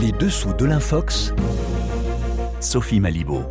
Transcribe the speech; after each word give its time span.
Les 0.00 0.12
dessous 0.12 0.52
de 0.52 0.66
l'infox, 0.66 1.32
Sophie 2.60 3.00
Malibaud. 3.00 3.44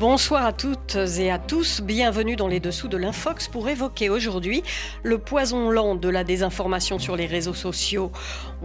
Bonsoir 0.00 0.44
à 0.44 0.52
toutes 0.52 0.96
et 0.96 1.30
à 1.30 1.38
tous, 1.38 1.80
bienvenue 1.80 2.34
dans 2.34 2.48
les 2.48 2.60
dessous 2.60 2.88
de 2.88 2.96
l'Infox 2.96 3.48
pour 3.48 3.68
évoquer 3.68 4.10
aujourd'hui 4.10 4.62
le 5.02 5.18
poison 5.18 5.70
lent 5.70 5.94
de 5.94 6.08
la 6.08 6.24
désinformation 6.24 6.98
sur 6.98 7.16
les 7.16 7.26
réseaux 7.26 7.54
sociaux. 7.54 8.10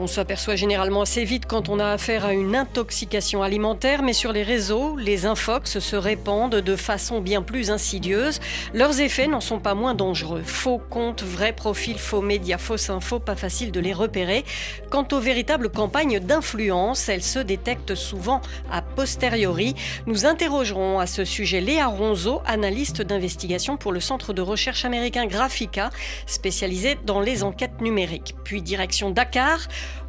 On 0.01 0.07
s'aperçoit 0.07 0.55
généralement 0.55 1.01
assez 1.01 1.25
vite 1.25 1.45
quand 1.45 1.67
on 1.67 1.77
a 1.77 1.87
affaire 1.87 2.23
à 2.23 2.31
une 2.31 2.55
intoxication 2.55 3.43
alimentaire, 3.43 4.01
mais 4.01 4.13
sur 4.13 4.31
les 4.31 4.43
réseaux, 4.43 4.95
les 4.95 5.25
infox 5.25 5.79
se 5.79 5.95
répandent 5.97 6.55
de 6.55 6.75
façon 6.77 7.19
bien 7.19 7.41
plus 7.41 7.69
insidieuse. 7.69 8.39
Leurs 8.73 9.01
effets 9.01 9.27
n'en 9.27 9.41
sont 9.41 9.59
pas 9.59 9.73
moins 9.73 9.95
dangereux. 9.95 10.41
Faux 10.45 10.77
comptes, 10.77 11.21
vrais 11.21 11.51
profils, 11.51 11.99
faux 11.99 12.21
médias, 12.21 12.57
fausses 12.57 12.89
infos, 12.89 13.19
pas 13.19 13.35
facile 13.35 13.73
de 13.73 13.81
les 13.81 13.91
repérer. 13.91 14.45
Quant 14.89 15.05
aux 15.11 15.19
véritables 15.19 15.69
campagnes 15.69 16.21
d'influence, 16.21 17.09
elles 17.09 17.21
se 17.21 17.39
détectent 17.39 17.95
souvent 17.95 18.39
a 18.71 18.81
posteriori. 18.81 19.75
Nous 20.05 20.25
interrogerons 20.25 20.99
à 20.99 21.07
ce 21.07 21.25
sujet 21.25 21.59
Léa 21.59 21.87
Ronzo, 21.87 22.41
analyste 22.45 23.01
d'investigation 23.01 23.75
pour 23.75 23.91
le 23.91 23.99
centre 23.99 24.31
de 24.31 24.41
recherche 24.41 24.85
américain 24.85 25.25
Graphica, 25.25 25.89
spécialisé 26.25 26.97
dans 27.05 27.19
les 27.19 27.43
enquêtes 27.43 27.81
numériques. 27.81 28.33
Puis 28.45 28.61
direction 28.61 29.09
Dakar, 29.09 29.59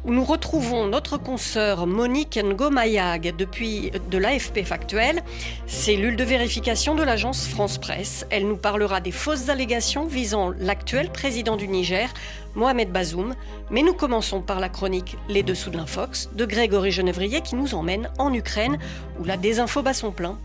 où 0.03 0.13
nous 0.13 0.23
retrouvons 0.23 0.87
notre 0.87 1.17
consoeur 1.17 1.87
Monique 1.87 2.39
Ngomayag 2.43 3.35
depuis 3.35 3.91
de 4.09 4.17
l'AFP 4.17 4.63
Factuel, 4.63 5.21
cellule 5.67 6.15
de 6.15 6.23
vérification 6.23 6.95
de 6.95 7.03
l'agence 7.03 7.47
France 7.47 7.77
Presse. 7.77 8.25
Elle 8.29 8.47
nous 8.47 8.57
parlera 8.57 9.01
des 9.01 9.11
fausses 9.11 9.49
allégations 9.49 10.05
visant 10.05 10.51
l'actuel 10.59 11.11
président 11.11 11.55
du 11.55 11.67
Niger, 11.67 12.09
Mohamed 12.55 12.91
Bazoum. 12.91 13.35
Mais 13.69 13.83
nous 13.83 13.93
commençons 13.93 14.41
par 14.41 14.59
la 14.59 14.69
chronique 14.69 15.17
Les 15.29 15.43
Dessous 15.43 15.69
de 15.69 15.77
l'Infox 15.77 16.29
de 16.33 16.45
Grégory 16.45 16.91
Genevrier 16.91 17.41
qui 17.41 17.55
nous 17.55 17.75
emmène 17.75 18.09
en 18.17 18.33
Ukraine 18.33 18.77
où 19.19 19.23
la 19.23 19.37
désinfo 19.37 19.81
bat 19.81 19.93
son 19.93 20.11
plein. 20.11 20.37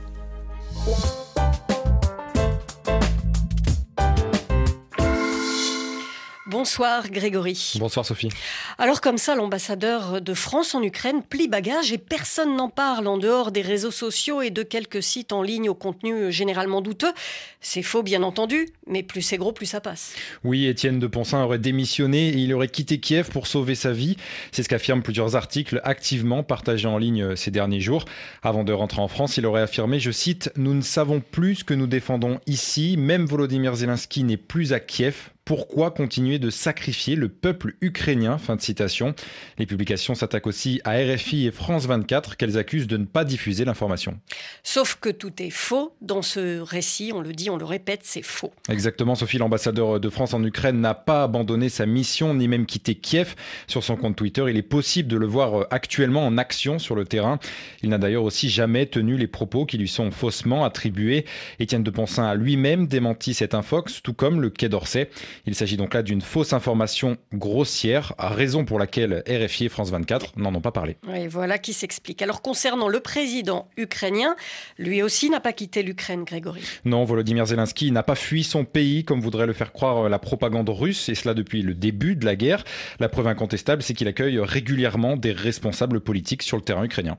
Bonsoir 6.58 7.10
Grégory. 7.10 7.74
Bonsoir 7.78 8.06
Sophie. 8.06 8.30
Alors 8.78 9.02
comme 9.02 9.18
ça, 9.18 9.34
l'ambassadeur 9.34 10.22
de 10.22 10.32
France 10.32 10.74
en 10.74 10.82
Ukraine 10.82 11.22
plie 11.22 11.48
bagage 11.48 11.92
et 11.92 11.98
personne 11.98 12.56
n'en 12.56 12.70
parle 12.70 13.06
en 13.08 13.18
dehors 13.18 13.52
des 13.52 13.60
réseaux 13.60 13.90
sociaux 13.90 14.40
et 14.40 14.48
de 14.48 14.62
quelques 14.62 15.02
sites 15.02 15.34
en 15.34 15.42
ligne 15.42 15.68
au 15.68 15.74
contenu 15.74 16.32
généralement 16.32 16.80
douteux. 16.80 17.12
C'est 17.60 17.82
faux 17.82 18.02
bien 18.02 18.22
entendu, 18.22 18.70
mais 18.86 19.02
plus 19.02 19.20
c'est 19.20 19.36
gros, 19.36 19.52
plus 19.52 19.66
ça 19.66 19.82
passe. 19.82 20.14
Oui, 20.44 20.64
Étienne 20.64 20.98
de 20.98 21.06
Ponsin 21.06 21.44
aurait 21.44 21.58
démissionné 21.58 22.30
et 22.30 22.38
il 22.38 22.54
aurait 22.54 22.68
quitté 22.68 23.00
Kiev 23.00 23.28
pour 23.28 23.48
sauver 23.48 23.74
sa 23.74 23.92
vie. 23.92 24.16
C'est 24.50 24.62
ce 24.62 24.70
qu'affirment 24.70 25.02
plusieurs 25.02 25.36
articles 25.36 25.82
activement 25.84 26.42
partagés 26.42 26.88
en 26.88 26.96
ligne 26.96 27.36
ces 27.36 27.50
derniers 27.50 27.82
jours. 27.82 28.06
Avant 28.42 28.64
de 28.64 28.72
rentrer 28.72 29.02
en 29.02 29.08
France, 29.08 29.36
il 29.36 29.44
aurait 29.44 29.60
affirmé, 29.60 30.00
je 30.00 30.10
cite, 30.10 30.50
Nous 30.56 30.72
ne 30.72 30.80
savons 30.80 31.20
plus 31.20 31.56
ce 31.56 31.64
que 31.64 31.74
nous 31.74 31.86
défendons 31.86 32.40
ici. 32.46 32.96
Même 32.96 33.26
Volodymyr 33.26 33.74
Zelensky 33.74 34.24
n'est 34.24 34.38
plus 34.38 34.72
à 34.72 34.80
Kiev. 34.80 35.32
Pourquoi 35.46 35.92
continuer 35.92 36.40
de 36.40 36.50
sacrifier 36.50 37.14
le 37.14 37.28
peuple 37.28 37.76
ukrainien? 37.80 38.36
Fin 38.36 38.56
de 38.56 38.60
citation. 38.60 39.14
Les 39.58 39.66
publications 39.66 40.16
s'attaquent 40.16 40.48
aussi 40.48 40.80
à 40.82 40.94
RFI 40.94 41.46
et 41.46 41.52
France 41.52 41.86
24 41.86 42.36
qu'elles 42.36 42.58
accusent 42.58 42.88
de 42.88 42.96
ne 42.96 43.04
pas 43.04 43.24
diffuser 43.24 43.64
l'information. 43.64 44.18
Sauf 44.64 44.98
que 45.00 45.08
tout 45.08 45.40
est 45.40 45.50
faux 45.50 45.94
dans 46.00 46.20
ce 46.20 46.58
récit, 46.58 47.12
on 47.14 47.20
le 47.20 47.32
dit, 47.32 47.48
on 47.48 47.58
le 47.58 47.64
répète, 47.64 48.00
c'est 48.02 48.24
faux. 48.24 48.52
Exactement, 48.68 49.14
Sophie, 49.14 49.38
l'ambassadeur 49.38 50.00
de 50.00 50.08
France 50.10 50.34
en 50.34 50.42
Ukraine 50.42 50.80
n'a 50.80 50.94
pas 50.94 51.22
abandonné 51.22 51.68
sa 51.68 51.86
mission 51.86 52.34
ni 52.34 52.48
même 52.48 52.66
quitté 52.66 52.96
Kiev. 52.96 53.36
Sur 53.68 53.84
son 53.84 53.94
compte 53.94 54.16
Twitter, 54.16 54.46
il 54.48 54.56
est 54.56 54.62
possible 54.62 55.08
de 55.08 55.16
le 55.16 55.26
voir 55.26 55.68
actuellement 55.70 56.26
en 56.26 56.38
action 56.38 56.80
sur 56.80 56.96
le 56.96 57.04
terrain. 57.04 57.38
Il 57.84 57.90
n'a 57.90 57.98
d'ailleurs 57.98 58.24
aussi 58.24 58.48
jamais 58.48 58.86
tenu 58.86 59.16
les 59.16 59.28
propos 59.28 59.64
qui 59.64 59.78
lui 59.78 59.86
sont 59.86 60.10
faussement 60.10 60.64
attribués. 60.64 61.24
Étienne 61.60 61.84
de 61.84 61.90
Ponsin 61.90 62.24
a 62.24 62.34
lui-même 62.34 62.88
démenti 62.88 63.32
cette 63.32 63.54
infox, 63.54 64.02
tout 64.02 64.12
comme 64.12 64.40
le 64.40 64.50
Quai 64.50 64.68
d'Orsay. 64.68 65.08
Il 65.44 65.54
s'agit 65.54 65.76
donc 65.76 65.94
là 65.94 66.02
d'une 66.02 66.20
fausse 66.20 66.52
information 66.52 67.16
grossière, 67.32 68.14
raison 68.18 68.64
pour 68.64 68.78
laquelle 68.78 69.22
RFI 69.28 69.66
et 69.66 69.68
France 69.68 69.90
24 69.90 70.38
n'en 70.38 70.54
ont 70.54 70.60
pas 70.60 70.72
parlé. 70.72 70.96
Et 71.14 71.28
voilà 71.28 71.58
qui 71.58 71.72
s'explique. 71.72 72.22
Alors 72.22 72.42
concernant 72.42 72.88
le 72.88 73.00
président 73.00 73.68
ukrainien, 73.76 74.36
lui 74.78 75.02
aussi 75.02 75.30
n'a 75.30 75.40
pas 75.40 75.52
quitté 75.52 75.82
l'Ukraine, 75.82 76.24
Grégory. 76.24 76.62
Non, 76.84 77.04
Volodymyr 77.04 77.46
Zelensky 77.46 77.90
n'a 77.90 78.02
pas 78.02 78.14
fui 78.14 78.44
son 78.44 78.64
pays 78.64 79.04
comme 79.04 79.20
voudrait 79.20 79.46
le 79.46 79.52
faire 79.52 79.72
croire 79.72 80.08
la 80.08 80.18
propagande 80.18 80.68
russe, 80.68 81.08
et 81.08 81.14
cela 81.14 81.34
depuis 81.34 81.62
le 81.62 81.74
début 81.74 82.16
de 82.16 82.24
la 82.24 82.36
guerre. 82.36 82.64
La 83.00 83.08
preuve 83.08 83.26
incontestable, 83.26 83.82
c'est 83.82 83.94
qu'il 83.94 84.08
accueille 84.08 84.38
régulièrement 84.38 85.16
des 85.16 85.32
responsables 85.32 86.00
politiques 86.00 86.42
sur 86.42 86.56
le 86.56 86.62
terrain 86.62 86.84
ukrainien. 86.84 87.18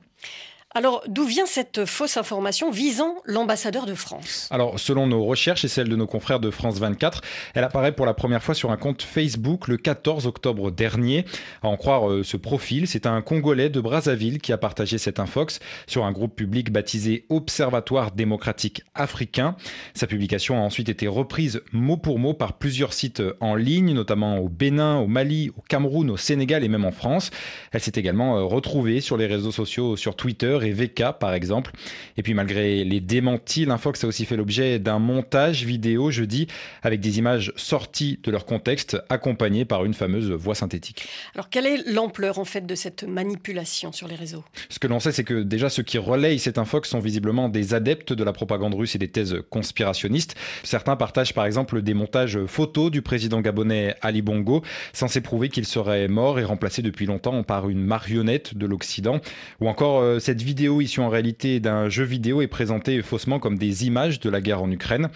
Alors, 0.77 1.01
d'où 1.07 1.23
vient 1.23 1.47
cette 1.47 1.85
fausse 1.85 2.17
information 2.17 2.69
visant 2.69 3.15
l'ambassadeur 3.25 3.87
de 3.87 3.95
France 3.95 4.47
Alors, 4.51 4.79
selon 4.79 5.07
nos 5.07 5.25
recherches 5.25 5.65
et 5.65 5.67
celles 5.67 5.89
de 5.89 5.95
nos 5.95 6.05
confrères 6.05 6.39
de 6.39 6.51
France 6.51 6.77
24, 6.77 7.21
elle 7.55 7.63
apparaît 7.63 7.93
pour 7.93 8.05
la 8.05 8.13
première 8.13 8.43
fois 8.43 8.53
sur 8.53 8.69
un 8.69 8.77
compte 8.77 9.01
Facebook 9.01 9.67
le 9.69 9.77
14 9.77 10.27
octobre 10.27 10.69
dernier. 10.69 11.25
À 11.63 11.67
en 11.67 11.77
croire 11.77 12.07
euh, 12.07 12.21
ce 12.21 12.37
profil, 12.37 12.87
c'est 12.87 13.07
un 13.07 13.23
Congolais 13.23 13.71
de 13.71 13.81
Brazzaville 13.81 14.39
qui 14.39 14.53
a 14.53 14.59
partagé 14.59 14.99
cette 14.99 15.19
infox 15.19 15.57
sur 15.87 16.05
un 16.05 16.11
groupe 16.11 16.35
public 16.35 16.71
baptisé 16.71 17.25
Observatoire 17.29 18.11
démocratique 18.11 18.83
africain. 18.93 19.55
Sa 19.95 20.05
publication 20.05 20.57
a 20.57 20.61
ensuite 20.61 20.89
été 20.89 21.07
reprise 21.07 21.63
mot 21.71 21.97
pour 21.97 22.19
mot 22.19 22.35
par 22.35 22.53
plusieurs 22.53 22.93
sites 22.93 23.23
en 23.39 23.55
ligne, 23.55 23.95
notamment 23.95 24.37
au 24.37 24.47
Bénin, 24.47 24.97
au 24.97 25.07
Mali, 25.07 25.49
au 25.57 25.61
Cameroun, 25.67 26.11
au 26.11 26.17
Sénégal 26.17 26.63
et 26.63 26.67
même 26.67 26.85
en 26.85 26.91
France. 26.91 27.31
Elle 27.71 27.81
s'est 27.81 27.93
également 27.95 28.37
euh, 28.37 28.43
retrouvée 28.43 29.01
sur 29.01 29.17
les 29.17 29.25
réseaux 29.25 29.51
sociaux, 29.51 29.95
sur 29.95 30.15
Twitter 30.15 30.59
VK 30.71 31.19
par 31.19 31.33
exemple. 31.33 31.71
Et 32.17 32.23
puis 32.23 32.33
malgré 32.33 32.83
les 32.83 32.99
démentis, 32.99 33.65
l'Infox 33.65 34.03
a 34.03 34.07
aussi 34.07 34.25
fait 34.25 34.37
l'objet 34.37 34.79
d'un 34.79 34.99
montage 34.99 35.63
vidéo 35.63 36.11
jeudi 36.11 36.47
avec 36.83 36.99
des 36.99 37.19
images 37.19 37.53
sorties 37.55 38.19
de 38.23 38.31
leur 38.31 38.45
contexte 38.45 38.97
accompagnées 39.09 39.65
par 39.65 39.85
une 39.85 39.93
fameuse 39.93 40.31
voix 40.31 40.55
synthétique. 40.55 41.07
Alors 41.35 41.49
quelle 41.49 41.65
est 41.65 41.89
l'ampleur 41.89 42.39
en 42.39 42.45
fait 42.45 42.65
de 42.65 42.75
cette 42.75 43.03
manipulation 43.03 43.91
sur 43.91 44.07
les 44.07 44.15
réseaux? 44.15 44.43
Ce 44.69 44.79
que 44.79 44.87
l'on 44.87 44.99
sait 44.99 45.11
c'est 45.11 45.23
que 45.23 45.41
déjà 45.43 45.69
ceux 45.69 45.83
qui 45.83 45.97
relayent 45.97 46.39
cette 46.39 46.57
Infox 46.57 46.89
sont 46.89 46.99
visiblement 46.99 47.49
des 47.49 47.73
adeptes 47.73 48.13
de 48.13 48.23
la 48.23 48.33
propagande 48.33 48.73
russe 48.73 48.95
et 48.95 48.99
des 48.99 49.09
thèses 49.09 49.37
conspirationnistes. 49.49 50.35
Certains 50.63 50.95
partagent 50.95 51.33
par 51.33 51.45
exemple 51.45 51.81
des 51.81 51.93
montages 51.93 52.45
photos 52.45 52.91
du 52.91 53.01
président 53.01 53.41
gabonais 53.41 53.95
Ali 54.01 54.21
Bongo 54.21 54.63
censés 54.93 55.21
prouver 55.21 55.49
qu'il 55.49 55.65
serait 55.65 56.07
mort 56.07 56.39
et 56.39 56.43
remplacé 56.43 56.81
depuis 56.81 57.05
longtemps 57.05 57.43
par 57.43 57.69
une 57.69 57.83
marionnette 57.83 58.57
de 58.57 58.65
l'Occident 58.65 59.19
ou 59.59 59.67
encore 59.67 59.99
euh, 59.99 60.19
cette 60.19 60.41
vidéo 60.41 60.56
issue 60.59 60.99
en 60.99 61.09
réalité 61.09 61.59
d'un 61.59 61.89
jeu 61.89 62.03
vidéo 62.03 62.41
est 62.41 62.47
présentée 62.47 63.01
faussement 63.01 63.39
comme 63.39 63.57
des 63.57 63.85
images 63.85 64.19
de 64.19 64.29
la 64.29 64.41
guerre 64.41 64.61
en 64.61 64.71
Ukraine. 64.71 65.09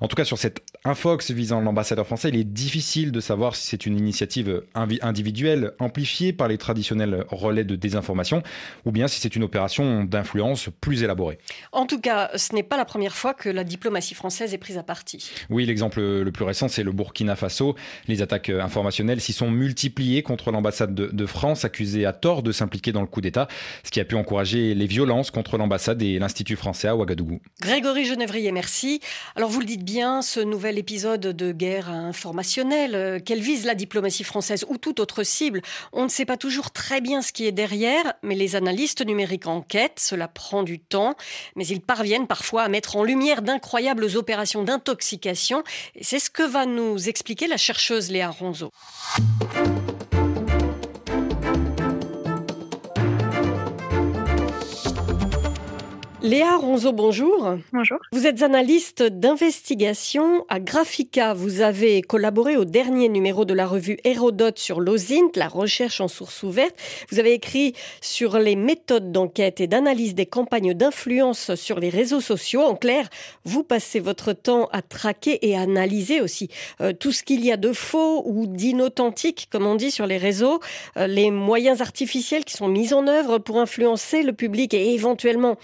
En 0.00 0.08
tout 0.08 0.16
cas, 0.16 0.24
sur 0.24 0.38
cette 0.38 0.62
infox 0.84 1.30
visant 1.30 1.60
l'ambassadeur 1.60 2.06
français, 2.06 2.28
il 2.28 2.36
est 2.36 2.44
difficile 2.44 3.10
de 3.10 3.20
savoir 3.20 3.56
si 3.56 3.66
c'est 3.66 3.86
une 3.86 3.98
initiative 3.98 4.62
individuelle 4.74 5.72
amplifiée 5.80 6.32
par 6.32 6.48
les 6.48 6.58
traditionnels 6.58 7.24
relais 7.30 7.64
de 7.64 7.74
désinformation 7.74 8.42
ou 8.84 8.92
bien 8.92 9.08
si 9.08 9.20
c'est 9.20 9.34
une 9.34 9.42
opération 9.42 10.04
d'influence 10.04 10.68
plus 10.80 11.02
élaborée. 11.02 11.38
En 11.72 11.86
tout 11.86 12.00
cas, 12.00 12.30
ce 12.36 12.54
n'est 12.54 12.62
pas 12.62 12.76
la 12.76 12.84
première 12.84 13.16
fois 13.16 13.34
que 13.34 13.48
la 13.48 13.64
diplomatie 13.64 14.14
française 14.14 14.54
est 14.54 14.58
prise 14.58 14.78
à 14.78 14.82
partie. 14.82 15.30
Oui, 15.50 15.66
l'exemple 15.66 16.00
le 16.00 16.30
plus 16.30 16.44
récent, 16.44 16.68
c'est 16.68 16.82
le 16.82 16.92
Burkina 16.92 17.36
Faso. 17.36 17.74
Les 18.06 18.22
attaques 18.22 18.50
informationnelles 18.50 19.20
s'y 19.20 19.32
sont 19.32 19.50
multipliées 19.50 20.22
contre 20.22 20.50
l'ambassade 20.52 20.94
de, 20.94 21.06
de 21.06 21.26
France, 21.26 21.64
accusée 21.64 22.06
à 22.06 22.12
tort 22.12 22.42
de 22.42 22.52
s'impliquer 22.52 22.92
dans 22.92 23.00
le 23.00 23.06
coup 23.06 23.20
d'État, 23.20 23.48
ce 23.84 23.90
qui 23.90 24.00
a 24.00 24.04
pu 24.04 24.14
encourager 24.14 24.74
les 24.78 24.86
violences 24.86 25.30
contre 25.30 25.58
l'ambassade 25.58 26.00
et 26.02 26.18
l'Institut 26.18 26.56
français 26.56 26.88
à 26.88 26.96
Ouagadougou. 26.96 27.40
Grégory 27.60 28.04
Genevrier, 28.04 28.52
merci. 28.52 29.00
Alors 29.34 29.50
vous 29.50 29.60
le 29.60 29.66
dites 29.66 29.84
bien, 29.84 30.22
ce 30.22 30.40
nouvel 30.40 30.78
épisode 30.78 31.20
de 31.20 31.52
guerre 31.52 31.90
informationnelle, 31.90 32.94
euh, 32.94 33.18
qu'elle 33.18 33.40
vise 33.40 33.66
la 33.66 33.74
diplomatie 33.74 34.24
française 34.24 34.64
ou 34.68 34.78
toute 34.78 35.00
autre 35.00 35.24
cible, 35.24 35.62
on 35.92 36.04
ne 36.04 36.08
sait 36.08 36.24
pas 36.24 36.36
toujours 36.36 36.70
très 36.70 37.00
bien 37.00 37.20
ce 37.20 37.32
qui 37.32 37.46
est 37.46 37.52
derrière, 37.52 38.14
mais 38.22 38.36
les 38.36 38.54
analystes 38.56 39.04
numériques 39.04 39.48
enquêtent, 39.48 40.00
cela 40.00 40.28
prend 40.28 40.62
du 40.62 40.78
temps, 40.78 41.16
mais 41.56 41.66
ils 41.66 41.80
parviennent 41.80 42.28
parfois 42.28 42.62
à 42.62 42.68
mettre 42.68 42.96
en 42.96 43.02
lumière 43.02 43.42
d'incroyables 43.42 44.16
opérations 44.16 44.62
d'intoxication, 44.62 45.64
c'est 46.00 46.20
ce 46.20 46.30
que 46.30 46.44
va 46.44 46.66
nous 46.66 47.08
expliquer 47.08 47.48
la 47.48 47.56
chercheuse 47.56 48.10
Léa 48.10 48.30
Ronzo. 48.30 48.70
Léa 56.20 56.56
Ronzo, 56.56 56.92
bonjour. 56.92 57.54
Bonjour. 57.72 57.98
Vous 58.10 58.26
êtes 58.26 58.42
analyste 58.42 59.04
d'investigation 59.04 60.44
à 60.48 60.58
Graphica. 60.58 61.32
Vous 61.32 61.60
avez 61.60 62.02
collaboré 62.02 62.56
au 62.56 62.64
dernier 62.64 63.08
numéro 63.08 63.44
de 63.44 63.54
la 63.54 63.68
revue 63.68 63.98
Hérodote 64.02 64.58
sur 64.58 64.80
l'OSINT, 64.80 65.30
la 65.36 65.46
recherche 65.46 66.00
en 66.00 66.08
source 66.08 66.42
ouverte. 66.42 66.74
Vous 67.12 67.20
avez 67.20 67.34
écrit 67.34 67.74
sur 68.00 68.40
les 68.40 68.56
méthodes 68.56 69.12
d'enquête 69.12 69.60
et 69.60 69.68
d'analyse 69.68 70.16
des 70.16 70.26
campagnes 70.26 70.74
d'influence 70.74 71.54
sur 71.54 71.78
les 71.78 71.88
réseaux 71.88 72.20
sociaux. 72.20 72.62
En 72.62 72.74
clair, 72.74 73.08
vous 73.44 73.62
passez 73.62 74.00
votre 74.00 74.32
temps 74.32 74.68
à 74.72 74.82
traquer 74.82 75.48
et 75.48 75.56
à 75.56 75.60
analyser 75.60 76.20
aussi 76.20 76.50
euh, 76.80 76.92
tout 76.92 77.12
ce 77.12 77.22
qu'il 77.22 77.44
y 77.44 77.52
a 77.52 77.56
de 77.56 77.72
faux 77.72 78.24
ou 78.26 78.48
d'inauthentique, 78.48 79.46
comme 79.52 79.66
on 79.66 79.76
dit 79.76 79.92
sur 79.92 80.08
les 80.08 80.18
réseaux, 80.18 80.58
euh, 80.96 81.06
les 81.06 81.30
moyens 81.30 81.80
artificiels 81.80 82.44
qui 82.44 82.54
sont 82.54 82.68
mis 82.68 82.92
en 82.92 83.06
œuvre 83.06 83.38
pour 83.38 83.60
influencer 83.60 84.24
le 84.24 84.32
public 84.32 84.74
et 84.74 84.94
éventuellement 84.94 85.56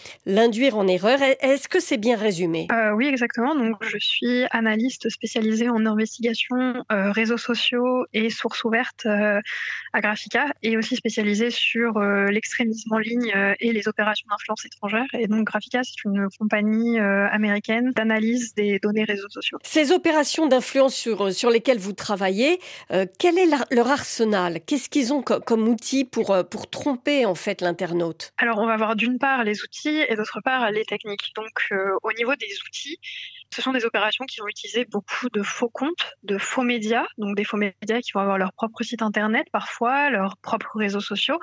induire 0.54 0.78
en 0.78 0.86
erreur. 0.86 1.18
Est-ce 1.40 1.68
que 1.68 1.80
c'est 1.80 1.96
bien 1.96 2.16
résumé? 2.16 2.68
Euh, 2.70 2.92
Oui, 2.92 3.08
exactement. 3.08 3.56
Donc, 3.56 3.74
je 3.80 3.98
suis 3.98 4.44
analyste 4.52 5.08
spécialisée 5.08 5.68
en 5.68 5.84
investigation 5.84 6.56
euh, 6.92 7.10
réseaux 7.10 7.38
sociaux 7.38 8.04
et 8.12 8.30
sources 8.30 8.62
ouvertes 8.62 9.04
euh, 9.06 9.40
à 9.92 10.00
Graphica 10.00 10.46
et 10.62 10.76
aussi 10.76 10.94
spécialisée 10.94 11.50
sur 11.50 11.98
l'extrémisme 11.98 12.92
en 12.92 12.98
ligne 12.98 13.32
et 13.58 13.72
les 13.72 13.88
opérations 13.88 14.26
d'influence 14.30 14.64
étrangère. 14.64 15.06
Et 15.14 15.26
donc, 15.26 15.44
Graphica, 15.44 15.80
c'est 15.82 16.04
une 16.04 16.28
compagnie 16.38 16.98
américaine 16.98 17.90
d'analyse 17.96 18.54
des 18.54 18.78
données 18.78 19.04
réseaux 19.04 19.28
sociaux. 19.28 19.58
Ces 19.62 19.90
opérations 19.92 20.46
d'influence 20.46 20.94
sur, 20.94 21.32
sur 21.32 21.50
lesquelles 21.50 21.78
vous 21.78 21.92
travaillez, 21.92 22.60
quel 23.18 23.38
est 23.38 23.48
leur 23.70 23.88
arsenal? 23.88 24.60
Qu'est-ce 24.66 24.88
qu'ils 24.88 25.12
ont 25.12 25.22
comme 25.22 25.68
outil 25.68 26.04
pour, 26.04 26.36
pour 26.50 26.68
tromper 26.68 27.24
en 27.24 27.34
fait 27.34 27.60
l'internaute? 27.60 28.32
Alors, 28.38 28.58
on 28.58 28.66
va 28.66 28.76
voir 28.76 28.96
d'une 28.96 29.18
part 29.18 29.44
les 29.44 29.62
outils 29.62 30.04
et 30.08 30.16
d'autre 30.16 30.33
part 30.40 30.70
les 30.70 30.84
techniques. 30.84 31.32
Donc 31.36 31.68
euh, 31.72 31.96
au 32.02 32.12
niveau 32.12 32.34
des 32.36 32.52
outils, 32.66 32.98
ce 33.54 33.62
sont 33.62 33.72
des 33.72 33.84
opérations 33.84 34.24
qui 34.24 34.40
vont 34.40 34.48
utiliser 34.48 34.84
beaucoup 34.84 35.28
de 35.32 35.42
faux 35.42 35.68
comptes, 35.68 36.12
de 36.24 36.38
faux 36.38 36.62
médias, 36.62 37.04
donc 37.18 37.36
des 37.36 37.44
faux 37.44 37.56
médias 37.56 38.00
qui 38.00 38.12
vont 38.12 38.20
avoir 38.20 38.36
leur 38.36 38.52
propre 38.52 38.82
site 38.82 39.02
internet 39.02 39.46
parfois, 39.52 40.10
leurs 40.10 40.36
propres 40.38 40.76
réseaux 40.76 41.00
sociaux, 41.00 41.38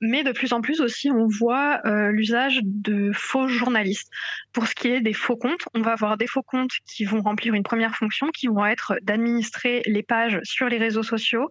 mais 0.00 0.22
de 0.22 0.32
plus 0.32 0.52
en 0.52 0.60
plus 0.60 0.80
aussi 0.80 1.10
on 1.10 1.26
voit 1.26 1.80
euh, 1.84 2.10
l'usage 2.12 2.60
de 2.62 3.10
faux 3.12 3.48
journalistes. 3.48 4.10
Pour 4.52 4.66
ce 4.66 4.74
qui 4.74 4.88
est 4.88 5.00
des 5.00 5.12
faux 5.12 5.36
comptes, 5.36 5.64
on 5.74 5.80
va 5.80 5.92
avoir 5.92 6.16
des 6.16 6.28
faux 6.28 6.42
comptes 6.42 6.72
qui 6.86 7.04
vont 7.04 7.20
remplir 7.20 7.54
une 7.54 7.64
première 7.64 7.96
fonction, 7.96 8.28
qui 8.28 8.46
vont 8.46 8.64
être 8.64 8.94
d'administrer 9.02 9.82
les 9.86 10.02
pages 10.02 10.38
sur 10.44 10.68
les 10.68 10.78
réseaux 10.78 11.02
sociaux, 11.02 11.48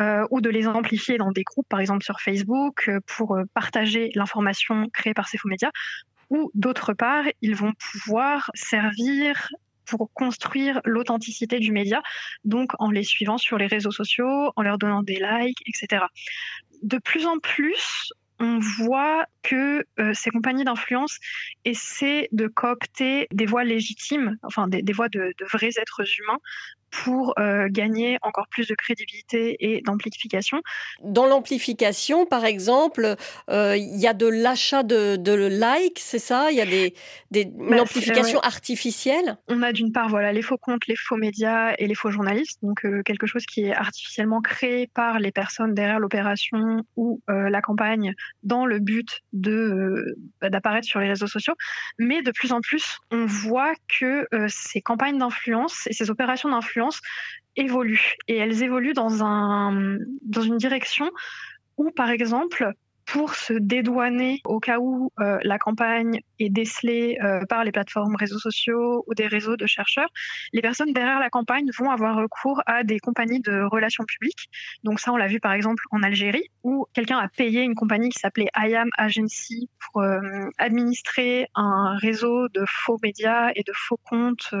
euh, 0.00 0.26
ou 0.30 0.40
de 0.40 0.50
les 0.50 0.66
amplifier 0.66 1.18
dans 1.18 1.30
des 1.30 1.44
groupes, 1.44 1.68
par 1.68 1.78
exemple 1.78 2.04
sur 2.04 2.20
Facebook, 2.20 2.90
pour 3.06 3.38
partager 3.54 4.10
l'information 4.14 4.88
créée 4.92 5.14
par 5.14 5.28
ces 5.28 5.38
faux 5.38 5.48
médias, 5.48 5.70
d'autre 6.54 6.92
part, 6.92 7.24
ils 7.42 7.56
vont 7.56 7.72
pouvoir 7.92 8.50
servir 8.54 9.48
pour 9.86 10.10
construire 10.12 10.80
l'authenticité 10.84 11.58
du 11.58 11.72
média, 11.72 12.02
donc 12.44 12.72
en 12.78 12.90
les 12.90 13.04
suivant 13.04 13.38
sur 13.38 13.58
les 13.58 13.66
réseaux 13.66 13.90
sociaux, 13.90 14.52
en 14.56 14.62
leur 14.62 14.78
donnant 14.78 15.02
des 15.02 15.20
likes, 15.20 15.62
etc. 15.66 16.04
De 16.82 16.98
plus 16.98 17.26
en 17.26 17.38
plus, 17.38 18.12
on 18.40 18.58
voit 18.58 19.26
que 19.42 19.84
euh, 20.00 20.12
ces 20.12 20.30
compagnies 20.30 20.64
d'influence 20.64 21.18
essaient 21.64 22.28
de 22.32 22.46
coopter 22.48 23.28
des 23.32 23.46
voix 23.46 23.64
légitimes, 23.64 24.36
enfin 24.42 24.66
des, 24.68 24.92
voix 24.92 25.08
de, 25.08 25.34
vrais 25.52 25.70
êtres 25.78 26.02
humains, 26.18 26.38
pour 27.02 27.34
euh, 27.38 27.66
gagner 27.70 28.18
encore 28.22 28.46
plus 28.48 28.68
de 28.68 28.74
crédibilité 28.74 29.56
et 29.58 29.80
d'amplification. 29.82 30.62
Dans 31.02 31.26
l'amplification, 31.26 32.24
par 32.24 32.44
exemple, 32.44 33.16
euh, 33.50 33.76
il 33.76 33.98
y 33.98 34.06
a 34.06 34.14
de 34.14 34.26
l'achat 34.26 34.82
de, 34.82 35.16
de 35.16 35.32
likes, 35.48 35.98
c'est 35.98 36.20
ça? 36.20 36.50
Il 36.50 36.56
y 36.56 36.60
a 36.60 36.66
des, 36.66 36.94
des 37.30 37.42
une 37.42 37.70
bah, 37.70 37.82
amplification 37.82 38.38
artificielle? 38.40 39.38
On 39.48 39.62
a 39.62 39.72
d'une 39.72 39.92
part 39.92 40.08
voilà, 40.08 40.32
les 40.32 40.42
faux 40.42 40.58
comptes, 40.58 40.86
les 40.86 40.96
faux 40.96 41.16
médias 41.16 41.74
et 41.78 41.86
les 41.86 41.94
faux 41.94 42.10
journalistes, 42.10 42.58
donc 42.62 42.84
euh, 42.84 43.02
quelque 43.02 43.26
chose 43.26 43.44
qui 43.44 43.64
est 43.64 43.74
artificiellement 43.74 44.40
créé 44.40 44.88
par 44.94 45.18
les 45.18 45.32
personnes 45.32 45.74
derrière 45.74 45.98
l'opération 45.98 46.84
ou 46.96 47.20
la 47.28 47.60
campagne 47.60 48.14
dans 48.42 48.66
le 48.66 48.78
but 48.78 49.20
de 49.32 50.16
d'apparaître 50.42 50.86
sur 50.86 51.00
les 51.00 51.08
réseaux 51.08 51.26
sociaux. 51.26 51.54
Mais 51.98 52.22
de 52.22 52.30
plus 52.30 52.52
en 52.52 52.60
plus, 52.60 52.98
on 53.10 53.26
voit 53.26 53.72
que 53.88 54.26
ces 54.48 54.80
campagnes 54.80 55.18
d'influence 55.18 55.86
et 55.88 55.92
ces 55.92 56.10
opérations 56.10 56.50
d'influence 56.50 56.83
évoluent 57.56 58.16
et 58.28 58.36
elles 58.36 58.62
évoluent 58.62 58.94
dans, 58.94 59.10
dans 60.22 60.42
une 60.42 60.56
direction 60.56 61.10
où, 61.76 61.90
par 61.90 62.10
exemple, 62.10 62.72
pour 63.06 63.34
se 63.34 63.52
dédouaner 63.52 64.40
au 64.44 64.60
cas 64.60 64.78
où 64.78 65.12
euh, 65.20 65.38
la 65.42 65.58
campagne 65.58 66.20
est 66.38 66.48
décelée 66.48 67.18
euh, 67.22 67.40
par 67.48 67.64
les 67.64 67.72
plateformes 67.72 68.16
réseaux 68.16 68.38
sociaux 68.38 69.04
ou 69.06 69.14
des 69.14 69.26
réseaux 69.26 69.56
de 69.56 69.66
chercheurs, 69.66 70.08
les 70.52 70.62
personnes 70.62 70.92
derrière 70.92 71.20
la 71.20 71.30
campagne 71.30 71.68
vont 71.78 71.90
avoir 71.90 72.16
recours 72.16 72.62
à 72.66 72.82
des 72.84 72.98
compagnies 72.98 73.40
de 73.40 73.62
relations 73.62 74.04
publiques. 74.04 74.48
Donc 74.84 75.00
ça, 75.00 75.12
on 75.12 75.16
l'a 75.16 75.26
vu 75.26 75.40
par 75.40 75.52
exemple 75.52 75.82
en 75.90 76.02
Algérie, 76.02 76.48
où 76.62 76.86
quelqu'un 76.94 77.18
a 77.18 77.28
payé 77.28 77.62
une 77.62 77.74
compagnie 77.74 78.08
qui 78.08 78.18
s'appelait 78.18 78.48
IAM 78.56 78.88
Agency 78.96 79.68
pour 79.78 80.02
euh, 80.02 80.20
administrer 80.58 81.48
un 81.54 81.96
réseau 81.96 82.48
de 82.48 82.64
faux 82.66 82.98
médias 83.02 83.50
et 83.54 83.62
de 83.62 83.72
faux 83.74 83.98
comptes 84.02 84.54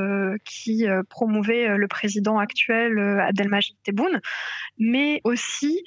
qui 0.44 0.86
promouvaient 1.08 1.76
le 1.76 1.88
président 1.88 2.38
actuel 2.38 2.98
Abdelmajid 2.98 3.76
Tebboune, 3.82 4.20
mais 4.78 5.20
aussi 5.24 5.82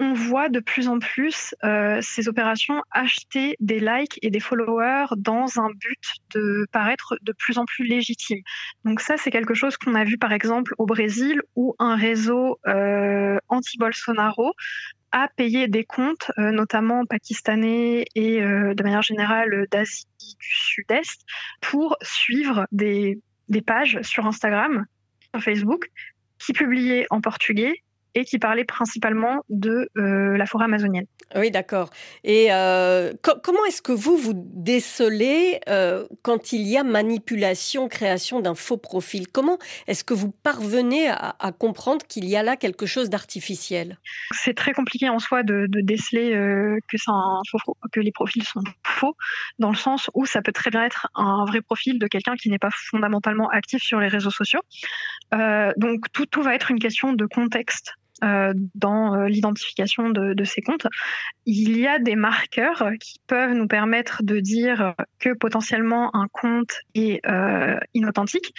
on 0.00 0.14
voit 0.14 0.48
de 0.48 0.60
plus 0.60 0.88
en 0.88 0.98
plus 0.98 1.54
euh, 1.62 1.98
ces 2.00 2.26
opérations 2.26 2.82
acheter 2.90 3.56
des 3.60 3.80
likes 3.80 4.18
et 4.22 4.30
des 4.30 4.40
followers 4.40 5.06
dans 5.18 5.60
un 5.60 5.68
but 5.70 6.02
de 6.34 6.66
paraître 6.72 7.18
de 7.20 7.32
plus 7.32 7.58
en 7.58 7.66
plus 7.66 7.84
légitime. 7.84 8.40
Donc 8.84 9.00
ça, 9.00 9.18
c'est 9.18 9.30
quelque 9.30 9.52
chose 9.52 9.76
qu'on 9.76 9.94
a 9.94 10.04
vu 10.04 10.16
par 10.16 10.32
exemple 10.32 10.74
au 10.78 10.86
Brésil 10.86 11.42
où 11.54 11.74
un 11.78 11.96
réseau 11.96 12.58
euh, 12.66 13.36
anti-Bolsonaro 13.48 14.54
a 15.12 15.28
payé 15.36 15.68
des 15.68 15.84
comptes, 15.84 16.30
euh, 16.38 16.50
notamment 16.50 17.04
pakistanais 17.04 18.06
et 18.14 18.40
de 18.40 18.82
manière 18.82 19.02
générale 19.02 19.66
d'Asie 19.70 20.06
du 20.18 20.48
Sud-Est, 20.48 21.22
pour 21.60 21.96
suivre 22.00 22.66
des, 22.72 23.20
des 23.48 23.60
pages 23.60 24.00
sur 24.02 24.26
Instagram, 24.26 24.86
sur 25.34 25.42
Facebook, 25.42 25.90
qui 26.38 26.52
publiaient 26.52 27.06
en 27.10 27.20
portugais 27.20 27.82
et 28.14 28.24
qui 28.24 28.38
parlait 28.38 28.64
principalement 28.64 29.44
de 29.48 29.88
euh, 29.96 30.36
la 30.36 30.46
forêt 30.46 30.64
amazonienne. 30.64 31.06
Oui, 31.36 31.50
d'accord. 31.50 31.90
Et 32.24 32.48
euh, 32.50 33.12
comment 33.22 33.64
est-ce 33.66 33.82
que 33.82 33.92
vous 33.92 34.16
vous 34.16 34.32
décelez 34.34 35.60
euh, 35.68 36.06
quand 36.22 36.52
il 36.52 36.62
y 36.62 36.76
a 36.76 36.82
manipulation, 36.82 37.88
création 37.88 38.40
d'un 38.40 38.54
faux 38.54 38.76
profil? 38.76 39.28
Comment 39.28 39.58
est-ce 39.86 40.02
que 40.02 40.14
vous 40.14 40.30
parvenez 40.30 41.08
à, 41.08 41.52
comprendre 41.58 42.04
qu'il 42.06 42.24
y 42.26 42.36
a 42.36 42.42
là 42.42 42.56
quelque 42.56 42.86
chose 42.86 43.10
d'artificiel? 43.10 43.98
C'est 44.32 44.54
très 44.54 44.72
compliqué 44.72 45.08
en 45.08 45.18
soi 45.18 45.42
de, 45.42 45.66
déceler 45.68 46.30
que, 46.30 46.96
un 47.08 47.40
faux, 47.50 47.76
que 47.92 48.00
les 48.00 48.12
profils 48.12 48.44
sont 48.44 48.62
faux, 48.84 49.16
dans 49.58 49.70
le 49.70 49.76
sens 49.76 50.10
où 50.14 50.26
ça 50.26 50.42
peut 50.42 50.52
très 50.52 50.70
bien 50.70 50.84
être 50.84 51.08
un 51.14 51.44
vrai 51.44 51.60
profil 51.60 51.98
de 51.98 52.06
quelqu'un 52.06 52.34
qui 52.34 52.50
n'est 52.50 52.58
pas 52.58 52.70
fondamentalement 52.72 53.48
actif 53.48 53.82
sur 53.82 54.00
les 54.00 54.08
réseaux 54.08 54.30
sociaux. 54.30 54.60
donc 55.76 56.10
tout, 56.12 56.26
tout 56.26 56.42
va 56.42 56.54
être 56.54 56.70
une 56.70 56.78
question 56.78 57.12
de 57.12 57.26
contexte 57.26 57.94
dans 58.22 59.14
euh, 59.14 59.28
l'identification 59.28 60.10
de, 60.10 60.44
ces 60.44 60.62
comptes. 60.62 60.86
Il 61.46 61.78
y 61.78 61.86
a 61.86 61.98
des 61.98 62.16
marqueurs 62.16 62.90
qui 63.00 63.20
peuvent 63.26 63.52
nous 63.52 63.66
permettre 63.66 64.22
de 64.22 64.40
dire 64.40 64.94
que 65.18 65.30
potentiellement 65.34 66.14
un 66.14 66.26
compte 66.28 66.72
est 66.94 67.24
euh, 67.26 67.78
inauthentique. 67.94 68.54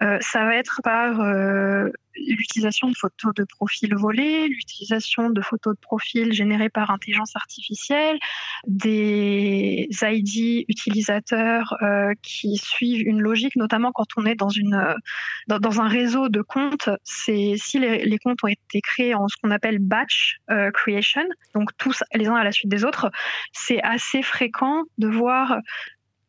ça 0.00 0.44
va 0.44 0.56
être 0.56 0.80
par 0.82 1.20
l'utilisation 2.26 2.88
de 2.88 2.96
photos 2.96 3.34
de 3.34 3.44
profil 3.44 3.94
volés, 3.94 4.48
l'utilisation 4.48 5.30
de 5.30 5.40
photos 5.40 5.74
de 5.74 5.80
profil 5.80 6.32
générées 6.32 6.68
par 6.68 6.90
intelligence 6.90 7.34
artificielle, 7.36 8.18
des 8.66 9.88
ID 10.02 10.64
utilisateurs 10.68 11.74
euh, 11.82 12.12
qui 12.22 12.56
suivent 12.56 13.06
une 13.06 13.20
logique, 13.20 13.56
notamment 13.56 13.92
quand 13.92 14.06
on 14.16 14.26
est 14.26 14.34
dans, 14.34 14.48
une, 14.48 14.74
euh, 14.74 15.58
dans, 15.58 15.80
un 15.80 15.88
réseau 15.88 16.28
de 16.28 16.42
comptes. 16.42 16.90
C'est 17.04 17.54
si 17.56 17.78
les, 17.78 18.18
comptes 18.18 18.42
ont 18.42 18.48
été 18.48 18.80
créés 18.80 19.14
en 19.14 19.28
ce 19.28 19.36
qu'on 19.40 19.50
appelle 19.50 19.78
batch 19.78 20.38
euh, 20.50 20.70
creation, 20.70 21.22
donc 21.54 21.70
tous 21.78 22.02
les 22.14 22.26
uns 22.26 22.34
à 22.34 22.44
la 22.44 22.52
suite 22.52 22.70
des 22.70 22.84
autres, 22.84 23.10
c'est 23.52 23.82
assez 23.82 24.22
fréquent 24.22 24.84
de 24.98 25.08
voir 25.08 25.58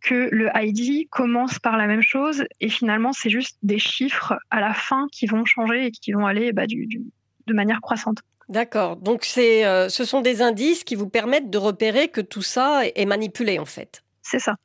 que 0.01 0.29
le 0.31 0.49
ID 0.55 1.09
commence 1.09 1.59
par 1.59 1.77
la 1.77 1.87
même 1.87 2.01
chose 2.01 2.45
et 2.59 2.69
finalement 2.69 3.13
c'est 3.13 3.29
juste 3.29 3.57
des 3.63 3.79
chiffres 3.79 4.37
à 4.49 4.59
la 4.59 4.73
fin 4.73 5.07
qui 5.11 5.25
vont 5.25 5.45
changer 5.45 5.87
et 5.87 5.91
qui 5.91 6.11
vont 6.11 6.25
aller 6.25 6.51
bah, 6.53 6.65
de 6.67 7.53
manière 7.53 7.81
croissante. 7.81 8.19
D'accord. 8.49 8.95
Donc 8.97 9.27
euh, 9.37 9.89
ce 9.89 10.05
sont 10.05 10.21
des 10.21 10.41
indices 10.41 10.83
qui 10.83 10.95
vous 10.95 11.07
permettent 11.07 11.49
de 11.49 11.57
repérer 11.57 12.07
que 12.07 12.21
tout 12.21 12.41
ça 12.41 12.81
est 12.83 13.05
manipulé 13.05 13.59
en 13.59 13.65
fait. 13.65 14.03
C'est 14.21 14.39
ça. 14.39 14.55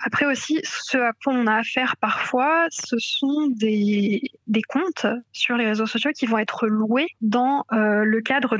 Après 0.00 0.26
aussi, 0.26 0.60
ce 0.62 0.98
à 0.98 1.12
quoi 1.12 1.32
on 1.32 1.46
a 1.46 1.56
affaire 1.56 1.96
parfois, 1.96 2.66
ce 2.70 2.98
sont 2.98 3.48
des, 3.48 4.30
des 4.46 4.62
comptes 4.62 5.06
sur 5.32 5.56
les 5.56 5.66
réseaux 5.66 5.86
sociaux 5.86 6.12
qui 6.12 6.26
vont 6.26 6.38
être 6.38 6.68
loués 6.68 7.08
dans 7.20 7.64
euh, 7.72 8.04
le 8.04 8.20
cadre 8.20 8.56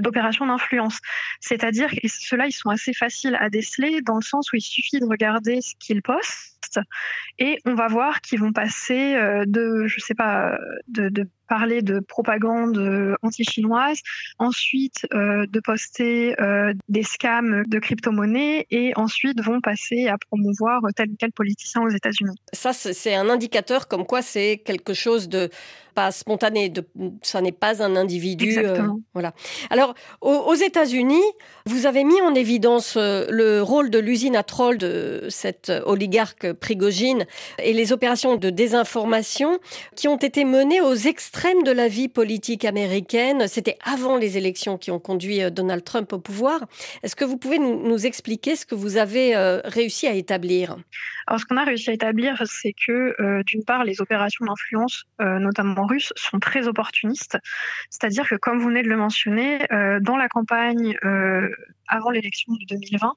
d'opérations 0.00 0.46
d'influence. 0.46 0.98
C'est-à-dire 1.40 1.90
que 1.90 2.08
ceux-là, 2.08 2.46
ils 2.46 2.52
sont 2.52 2.70
assez 2.70 2.94
faciles 2.94 3.36
à 3.38 3.50
déceler 3.50 4.00
dans 4.00 4.16
le 4.16 4.22
sens 4.22 4.52
où 4.52 4.56
il 4.56 4.62
suffit 4.62 4.98
de 4.98 5.06
regarder 5.06 5.60
ce 5.60 5.74
qu'ils 5.78 6.02
postent 6.02 6.52
et 7.38 7.58
on 7.64 7.74
va 7.74 7.88
voir 7.88 8.20
qu'ils 8.20 8.40
vont 8.40 8.52
passer 8.52 9.14
euh, 9.14 9.44
de, 9.46 9.86
je 9.86 10.00
sais 10.00 10.14
pas, 10.14 10.58
de, 10.88 11.08
de 11.08 11.28
parler 11.52 11.82
de 11.82 12.00
propagande 12.00 12.78
euh, 12.78 13.14
anti-chinoise, 13.22 14.00
ensuite 14.38 15.06
euh, 15.12 15.44
de 15.46 15.60
poster 15.60 16.34
euh, 16.40 16.72
des 16.88 17.02
scams 17.02 17.64
de 17.66 17.78
crypto-monnaies 17.78 18.66
et 18.70 18.94
ensuite 18.96 19.38
vont 19.42 19.60
passer 19.60 20.08
à 20.08 20.16
promouvoir 20.16 20.80
tel 20.96 21.10
ou 21.10 21.16
tel 21.16 21.30
politicien 21.30 21.82
aux 21.82 21.90
États-Unis. 21.90 22.36
Ça, 22.54 22.72
c'est 22.72 23.14
un 23.14 23.28
indicateur 23.28 23.86
comme 23.86 24.06
quoi 24.06 24.22
c'est 24.22 24.62
quelque 24.64 24.94
chose 24.94 25.28
de 25.28 25.50
pas 25.94 26.10
spontané, 26.10 26.70
de, 26.70 26.86
ça 27.20 27.42
n'est 27.42 27.52
pas 27.52 27.82
un 27.82 27.96
individu. 27.96 28.56
Voilà. 29.12 29.34
Alors, 29.68 29.92
aux, 30.22 30.54
États-Unis, 30.54 31.20
vous 31.66 31.84
avez 31.84 32.02
mis 32.02 32.18
en 32.22 32.34
évidence 32.34 32.96
le 32.96 33.60
rôle 33.60 33.90
de 33.90 33.98
l'usine 33.98 34.34
à 34.34 34.42
troll 34.42 34.78
de 34.78 35.26
cette 35.28 35.70
oligarque 35.84 36.54
Prigogine 36.54 37.26
et 37.58 37.74
les 37.74 37.92
opérations 37.92 38.36
de 38.36 38.48
désinformation 38.48 39.58
qui 39.94 40.08
ont 40.08 40.16
été 40.16 40.46
menées 40.46 40.80
aux 40.80 40.94
extrêmes 40.94 41.41
de 41.42 41.72
la 41.72 41.88
vie 41.88 42.08
politique 42.08 42.64
américaine. 42.64 43.48
C'était 43.48 43.76
avant 43.84 44.16
les 44.16 44.38
élections 44.38 44.78
qui 44.78 44.92
ont 44.92 45.00
conduit 45.00 45.42
euh, 45.42 45.50
Donald 45.50 45.82
Trump 45.82 46.12
au 46.12 46.20
pouvoir. 46.20 46.60
Est-ce 47.02 47.16
que 47.16 47.24
vous 47.24 47.36
pouvez 47.36 47.58
nous, 47.58 48.06
expliquer 48.06 48.54
ce 48.54 48.64
que 48.64 48.76
vous 48.76 48.96
avez 48.96 49.34
euh, 49.34 49.60
réussi 49.64 50.06
à 50.06 50.14
établir? 50.14 50.76
Alors, 51.26 51.40
ce 51.40 51.44
qu'on 51.44 51.56
a 51.56 51.64
réussi 51.64 51.90
à 51.90 51.92
établir, 51.92 52.40
c'est 52.46 52.72
que, 52.86 53.14
euh, 53.20 53.42
d'une 53.44 53.64
part, 53.64 53.84
les 53.84 54.00
opérations 54.00 54.44
d'influence, 54.44 55.04
notamment 55.18 55.86
russes, 55.86 56.12
sont 56.16 56.38
très 56.38 56.66
opportunistes. 56.66 57.38
C'est-à-dire 57.90 58.28
que, 58.28 58.34
comme 58.36 58.58
vous 58.58 58.68
venez 58.68 58.82
de 58.82 58.88
le 58.88 58.96
mentionner, 58.96 59.58
dans 60.00 60.16
la 60.16 60.28
campagne 60.28 60.96
avant 61.86 62.10
l'élection 62.10 62.52
de 62.52 62.64
2020, 62.66 63.14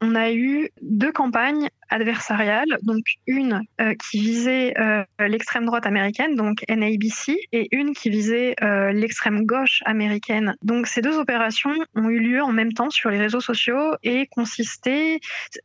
on 0.00 0.14
a 0.14 0.32
eu 0.32 0.70
deux 0.80 1.12
campagnes 1.12 1.68
adversariales, 1.90 2.78
donc 2.82 3.02
une 3.26 3.62
euh, 3.80 3.94
qui 3.94 4.20
visait 4.20 4.74
euh, 4.78 5.04
l'extrême 5.18 5.66
droite 5.66 5.86
américaine, 5.86 6.36
donc 6.36 6.64
NABC, 6.68 7.36
et 7.52 7.68
une 7.72 7.92
qui 7.92 8.08
visait 8.08 8.54
euh, 8.62 8.92
l'extrême 8.92 9.44
gauche 9.44 9.82
américaine. 9.84 10.54
Donc 10.62 10.86
ces 10.86 11.02
deux 11.02 11.18
opérations 11.18 11.74
ont 11.94 12.08
eu 12.08 12.20
lieu 12.20 12.42
en 12.42 12.52
même 12.52 12.72
temps 12.72 12.90
sur 12.90 13.10
les 13.10 13.18
réseaux 13.18 13.40
sociaux 13.40 13.94
et 14.02 14.26
consistaient, 14.28 15.20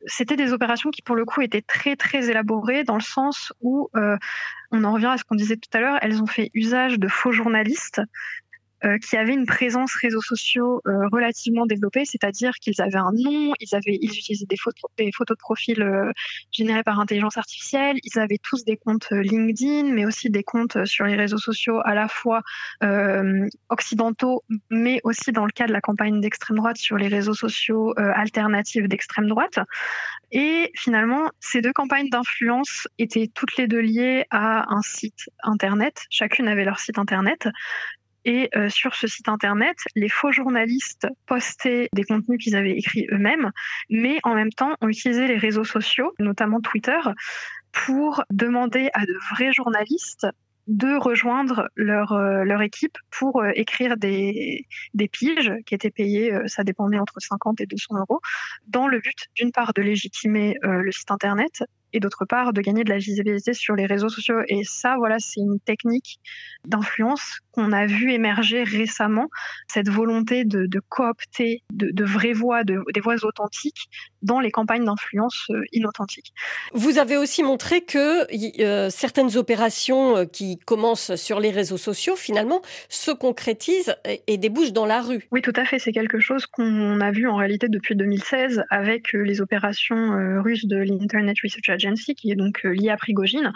c'était 0.06 0.36
des 0.36 0.52
opérations 0.52 0.90
qui 0.90 1.02
pour 1.02 1.16
le 1.16 1.26
coup 1.26 1.42
étaient 1.42 1.62
très 1.62 1.96
très 1.96 2.30
élaborées 2.30 2.84
dans 2.84 2.96
le 2.96 3.02
sens 3.02 3.54
où 3.62 3.90
on 4.72 4.84
en 4.84 4.94
revient 4.94 5.08
à 5.08 5.18
ce 5.18 5.24
qu'on 5.24 5.36
disait 5.36 5.58
tout 5.58 5.70
à 5.74 5.80
l'heure, 5.80 5.98
elles 6.02 6.22
ont 6.22 6.28
fait 6.28 6.50
usage 6.54 7.00
de 7.00 7.08
faux 7.08 7.32
journalistes 7.32 8.02
euh, 8.84 8.98
qui 8.98 9.16
avaient 9.16 9.34
une 9.34 9.46
présence 9.46 9.94
réseaux 10.02 10.22
sociaux 10.22 10.82
euh, 10.86 11.08
relativement 11.10 11.66
développée, 11.66 12.04
c'est-à-dire 12.04 12.52
qu'ils 12.62 12.82
avaient 12.82 12.98
un 12.98 13.14
nom, 13.14 13.54
ils 13.62 14.10
utilisaient 14.18 14.46
des 14.46 14.58
photos, 14.58 14.92
des 14.98 15.12
photos 15.14 15.38
de 15.38 15.40
profil 15.40 15.82
euh, 15.82 16.12
générées 16.52 16.84
par 16.84 17.00
intelligence 17.00 17.38
artificielle, 17.38 17.96
ils 18.04 18.20
avaient 18.20 18.38
tous 18.38 18.66
des 18.66 18.76
comptes 18.76 19.08
LinkedIn, 19.12 19.94
mais 19.94 20.06
aussi 20.06 20.30
des 20.30 20.44
comptes 20.44 20.84
sur 20.86 21.06
les 21.06 21.16
réseaux 21.16 21.38
sociaux 21.38 21.80
à 21.86 21.96
la 21.96 22.10
fois 22.10 22.42
occidentaux, 23.70 24.44
mais 24.70 25.00
aussi 25.04 25.32
dans 25.32 25.46
le 25.46 25.52
cas 25.52 25.68
de 25.68 25.72
la 25.72 25.82
campagne 25.82 26.20
d'extrême 26.20 26.58
droite 26.58 26.78
sur 26.78 26.98
les 26.98 27.08
réseaux 27.08 27.34
sociaux 27.34 27.94
alternatifs 27.98 28.88
d'extrême 28.88 29.28
droite. 29.28 29.60
Et 30.32 30.72
finalement, 30.76 31.30
ces 31.40 31.62
deux 31.62 31.74
campagnes 31.74 32.10
d'influence 32.10 32.88
étaient 32.98 33.30
toutes 33.34 33.56
les 33.58 33.68
deux 33.68 33.80
liées 33.80 34.26
à 34.32 34.74
un 34.74 34.82
site 34.82 35.30
internet. 35.44 36.04
Chacune 36.10 36.48
avait 36.48 36.66
leur 36.66 36.80
site 36.80 37.00
internet. 37.00 37.48
Et 38.26 38.50
euh, 38.56 38.70
sur 38.70 38.96
ce 38.96 39.08
site 39.08 39.30
internet, 39.30 39.78
les 39.96 40.10
faux 40.10 40.32
journalistes 40.32 41.08
postaient 41.28 41.90
des 41.94 42.04
contenus 42.04 42.44
qu'ils 42.44 42.56
avaient 42.56 42.76
écrits 42.76 43.08
eux-mêmes, 43.12 43.52
mais 43.90 44.18
en 44.24 44.34
même 44.34 44.52
temps, 44.52 44.76
ont 44.82 44.90
utilisé 44.90 45.28
les 45.28 45.38
réseaux 45.38 45.64
sociaux, 45.64 46.14
notamment 46.20 46.60
Twitter, 46.60 47.00
pour 47.72 48.24
demander 48.32 48.90
à 48.94 49.06
de 49.06 49.14
vrais 49.32 49.54
journalistes 49.54 50.28
de 50.68 50.98
rejoindre 50.98 51.70
leur, 51.76 52.14
euh, 52.14 52.60
équipe 52.62 52.98
pour 53.12 53.44
euh, 53.44 53.52
écrire 53.54 53.98
des, 53.98 54.66
des 54.96 55.08
piges 55.08 55.54
qui 55.68 55.76
étaient 55.76 55.92
payées, 55.92 56.36
ça 56.48 56.64
dépendait 56.64 56.98
entre 56.98 57.20
50 57.20 57.62
et 57.62 57.68
200 57.68 58.00
euros, 58.00 58.20
dans 58.66 58.88
le 58.88 59.00
but 59.00 59.28
d'une 59.36 59.52
part 59.52 59.74
de 59.74 59.84
légitimer 59.84 60.58
le 60.64 60.92
site 60.92 61.12
internet 61.12 61.64
et 61.96 62.00
d'autre 62.00 62.26
part 62.26 62.52
de 62.52 62.62
gagner 62.62 62.84
de 62.84 62.90
la 62.90 62.98
visibilité 62.98 63.54
sur 63.54 63.76
les 63.76 63.86
réseaux 63.86 64.10
sociaux. 64.10 64.42
Et 64.50 64.64
ça, 64.64 64.96
voilà, 64.98 65.18
c'est 65.20 65.40
une 65.40 65.60
technique 65.60 66.20
d'influence 66.68 67.40
qu'on 67.56 67.72
a 67.72 67.86
vu 67.86 68.12
émerger 68.12 68.64
récemment, 68.64 69.30
cette 69.68 69.90
volonté 69.90 70.44
de, 70.44 70.68
coopter 70.90 71.64
de, 71.72 72.04
vraies 72.04 72.34
voix, 72.34 72.64
de, 72.64 72.84
des 72.94 73.00
voix 73.00 73.16
authentiques 73.24 73.90
dans 74.22 74.40
les 74.40 74.52
campagnes 74.52 74.84
d'influence 74.84 75.46
euh, 75.52 75.64
inauthentiques. 75.72 76.34
Vous 76.74 76.98
avez 76.98 77.16
aussi 77.16 77.44
montré 77.44 77.82
que 77.82 78.26
euh, 78.62 78.90
certaines 78.90 79.38
opérations 79.38 80.18
euh, 80.18 80.26
qui 80.26 80.58
commencent 80.58 81.16
sur 81.16 81.40
les 81.40 81.52
réseaux 81.52 81.78
sociaux, 81.78 82.16
finalement, 82.16 82.62
se 82.90 83.12
concrétisent 83.12 83.96
et, 84.28 84.38
débouchent 84.38 84.74
dans 84.74 84.86
la 84.86 85.02
rue. 85.02 85.28
Oui, 85.32 85.42
tout 85.42 85.54
à 85.56 85.64
fait. 85.64 85.80
C'est 85.80 85.94
quelque 85.94 86.20
chose 86.20 86.46
qu'on 86.48 87.00
a 87.00 87.12
vu 87.12 87.28
en 87.28 87.36
réalité 87.36 87.70
depuis 87.70 87.96
2016 87.96 88.64
avec 88.70 89.14
les 89.14 89.40
opérations 89.40 90.42
russes 90.42 90.66
de 90.66 90.78
l'Internet 90.78 91.38
Research 91.42 91.70
Agency 91.70 91.85
qui 91.94 92.32
est 92.32 92.36
donc 92.36 92.66
euh, 92.66 92.70
liée 92.70 92.90
à 92.90 92.98
Prigogine, 92.98 93.54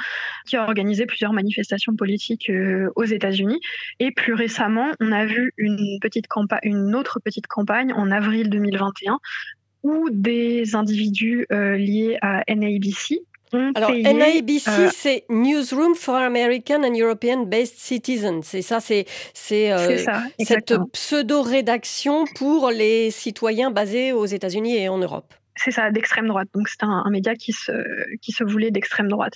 qui 0.47 0.55
a 0.55 0.63
organisé 0.63 1.05
plusieurs 1.05 1.33
manifestations 1.33 1.95
politiques 1.95 2.49
euh, 2.49 2.91
aux 2.95 3.05
États-Unis. 3.05 3.59
Et 3.99 4.11
plus 4.11 4.33
récemment, 4.33 4.91
on 4.99 5.11
a 5.11 5.25
vu 5.25 5.53
une, 5.57 5.99
petite 6.01 6.25
une 6.63 6.95
autre 6.95 7.19
petite 7.23 7.47
campagne 7.47 7.93
en 7.93 8.11
avril 8.11 8.49
2021 8.49 9.19
où 9.83 10.09
des 10.11 10.75
individus 10.75 11.45
euh, 11.51 11.77
liés 11.77 12.17
à 12.21 12.43
NABC 12.53 13.21
ont 13.51 13.71
alors, 13.73 13.91
NABC, 13.91 14.91
c'est 14.93 15.25
Newsroom 15.29 15.95
for 15.95 16.15
American 16.15 16.83
and 16.83 16.93
European 16.95 17.45
Based 17.45 17.77
Citizens. 17.77 18.41
C'est 18.43 18.61
ça, 18.61 18.79
c'est 18.79 19.05
c'est 19.33 19.71
cette 20.39 20.75
pseudo-rédaction 20.93 22.25
pour 22.35 22.69
les 22.69 23.09
citoyens 23.09 23.71
basés 23.71 24.13
aux 24.13 24.25
États-Unis 24.25 24.77
et 24.77 24.89
en 24.89 24.99
Europe 24.99 25.33
c'est 25.59 25.71
ça, 25.71 25.91
d'extrême 25.91 26.27
droite. 26.27 26.47
Donc 26.53 26.67
c'est 26.69 26.83
un, 26.83 27.09
média 27.09 27.35
qui 27.35 27.53
se, 27.53 27.71
qui 28.21 28.31
se 28.31 28.43
voulait 28.43 28.71
d'extrême 28.71 29.07
droite. 29.07 29.33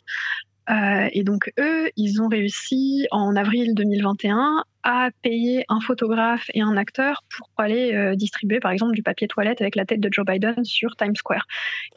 Euh, 0.70 1.10
et 1.12 1.24
donc 1.24 1.52
eux, 1.60 1.90
ils 1.98 2.22
ont 2.22 2.30
réussi 2.30 3.06
en 3.12 3.36
avril 3.36 3.74
2021 3.76 4.64
à 4.84 5.10
payer 5.22 5.66
un 5.68 5.82
photographe 5.82 6.46
et 6.54 6.62
un 6.62 6.78
acteur 6.78 7.24
pour 7.36 7.50
aller 7.58 7.94
euh, 7.94 8.16
distribuer 8.16 8.62
par 8.62 8.72
exemple 8.72 8.94
du 8.94 9.04
papier 9.04 9.28
toilette 9.28 9.60
avec 9.60 9.76
la 9.76 9.86
tête 9.86 10.00
de 10.00 10.10
Joe 10.10 10.26
Biden 10.26 10.64
sur 10.64 10.96
Times 10.96 11.16
Square. 11.16 11.46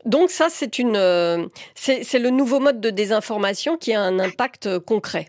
Donc 0.04 0.30
ça, 0.30 0.49
c'est 0.50 0.80
euh, 0.80 1.47
c'est 1.75 2.18
le 2.18 2.30
nouveau 2.30 2.59
mode 2.59 2.80
de 2.80 2.90
désinformation 2.90 3.76
qui 3.76 3.92
a 3.95 4.02
un 4.02 4.18
impact 4.18 4.80
concret. 4.80 5.28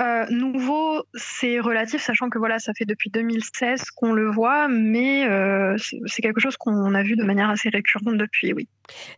Euh, 0.00 0.24
nouveau, 0.30 1.02
c'est 1.14 1.60
relatif, 1.60 2.00
sachant 2.00 2.30
que 2.30 2.38
voilà, 2.38 2.58
ça 2.58 2.72
fait 2.72 2.86
depuis 2.86 3.10
2016 3.10 3.90
qu'on 3.90 4.12
le 4.12 4.30
voit, 4.30 4.66
mais 4.68 5.28
euh, 5.28 5.76
c'est 6.06 6.22
quelque 6.22 6.40
chose 6.40 6.56
qu'on 6.56 6.94
a 6.94 7.02
vu 7.02 7.16
de 7.16 7.24
manière 7.24 7.50
assez 7.50 7.68
récurrente 7.68 8.16
depuis, 8.16 8.52
oui. 8.54 8.66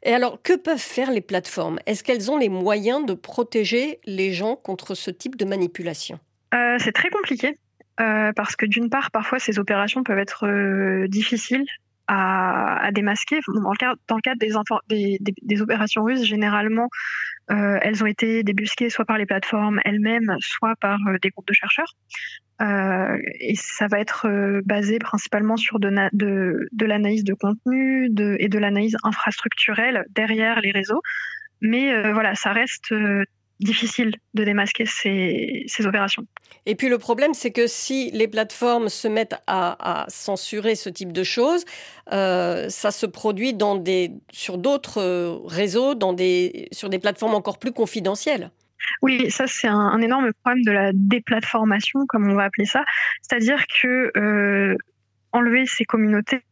Et 0.02 0.12
alors, 0.12 0.42
que 0.42 0.56
peuvent 0.56 0.78
faire 0.78 1.12
les 1.12 1.20
plateformes? 1.20 1.78
Est-ce 1.86 2.02
qu'elles 2.02 2.30
ont 2.30 2.36
les 2.36 2.48
moyens 2.48 3.06
de 3.06 3.14
protéger 3.14 4.00
les 4.04 4.32
gens 4.32 4.56
contre 4.56 4.94
ce 4.94 5.10
type 5.10 5.36
de 5.36 5.44
manipulation? 5.44 6.18
Euh, 6.54 6.76
C'est 6.78 6.92
très 6.92 7.10
compliqué. 7.10 7.58
parce 7.96 8.56
que 8.56 8.66
d'une 8.66 8.90
part, 8.90 9.12
parfois 9.12 9.38
ces 9.38 9.60
opérations 9.60 10.02
peuvent 10.02 10.18
être 10.18 11.06
difficiles 11.06 11.66
à, 12.08 12.90
démasquer. 12.92 13.40
Dans 13.48 13.70
le 13.70 14.20
cadre, 14.20 14.40
des, 14.88 15.62
opérations 15.62 16.04
russes, 16.04 16.24
généralement, 16.24 16.88
euh, 17.50 17.78
elles 17.82 18.02
ont 18.02 18.06
été 18.06 18.42
débusquées 18.42 18.90
soit 18.90 19.04
par 19.04 19.18
les 19.18 19.26
plateformes 19.26 19.80
elles-mêmes, 19.84 20.36
soit 20.40 20.74
par 20.76 20.98
euh, 21.08 21.18
des 21.20 21.30
groupes 21.30 21.48
de 21.48 21.54
chercheurs. 21.54 21.94
Euh, 22.60 23.18
et 23.40 23.56
ça 23.56 23.88
va 23.88 23.98
être 23.98 24.28
basé 24.64 24.98
principalement 24.98 25.56
sur 25.56 25.80
de, 25.80 25.88
l'analyse 26.80 27.24
de 27.24 27.34
contenu 27.34 28.06
et 28.06 28.48
de 28.48 28.58
l'analyse 28.58 28.96
infrastructurelle 29.02 30.06
derrière 30.10 30.60
les 30.60 30.70
réseaux. 30.70 31.02
Mais 31.60 32.12
voilà, 32.12 32.34
ça 32.34 32.52
reste 32.52 32.94
difficile 33.64 34.12
de 34.34 34.44
démasquer 34.44 34.86
ces, 34.86 35.64
ces, 35.66 35.86
opérations. 35.86 36.26
Et 36.66 36.74
puis 36.74 36.88
le 36.88 36.98
problème, 36.98 37.34
c'est 37.34 37.50
que 37.50 37.66
si 37.66 38.10
les 38.12 38.28
plateformes 38.28 38.88
se 38.88 39.08
mettent 39.08 39.36
à, 39.46 40.04
censurer 40.08 40.74
ce 40.74 40.88
type 40.88 41.12
de 41.12 41.22
choses, 41.22 41.64
euh, 42.12 42.68
ça 42.68 42.90
se 42.90 43.06
produit 43.06 43.54
dans 43.54 43.76
des, 43.76 44.12
sur 44.30 44.58
d'autres 44.58 45.00
euh, 45.00 45.38
réseaux, 45.44 45.94
dans 45.94 46.12
des, 46.12 46.68
sur 46.72 46.88
des 46.88 46.98
plateformes 46.98 47.34
encore 47.34 47.58
plus 47.58 47.72
confidentielles. 47.72 48.50
Oui, 49.00 49.30
ça 49.30 49.46
c'est 49.46 49.68
un, 49.68 50.00
énorme 50.00 50.32
problème 50.42 50.64
de 50.64 50.72
la 50.72 50.90
déplatformation, 50.92 52.00
comme 52.08 52.30
on 52.30 52.34
va 52.34 52.44
appeler 52.44 52.66
ça. 52.66 52.84
C'est-à-dire 53.22 53.64
que 53.66 54.10
euh, 54.16 54.76
enlever 55.32 55.66
ces 55.66 55.84
communautés, 55.84 56.42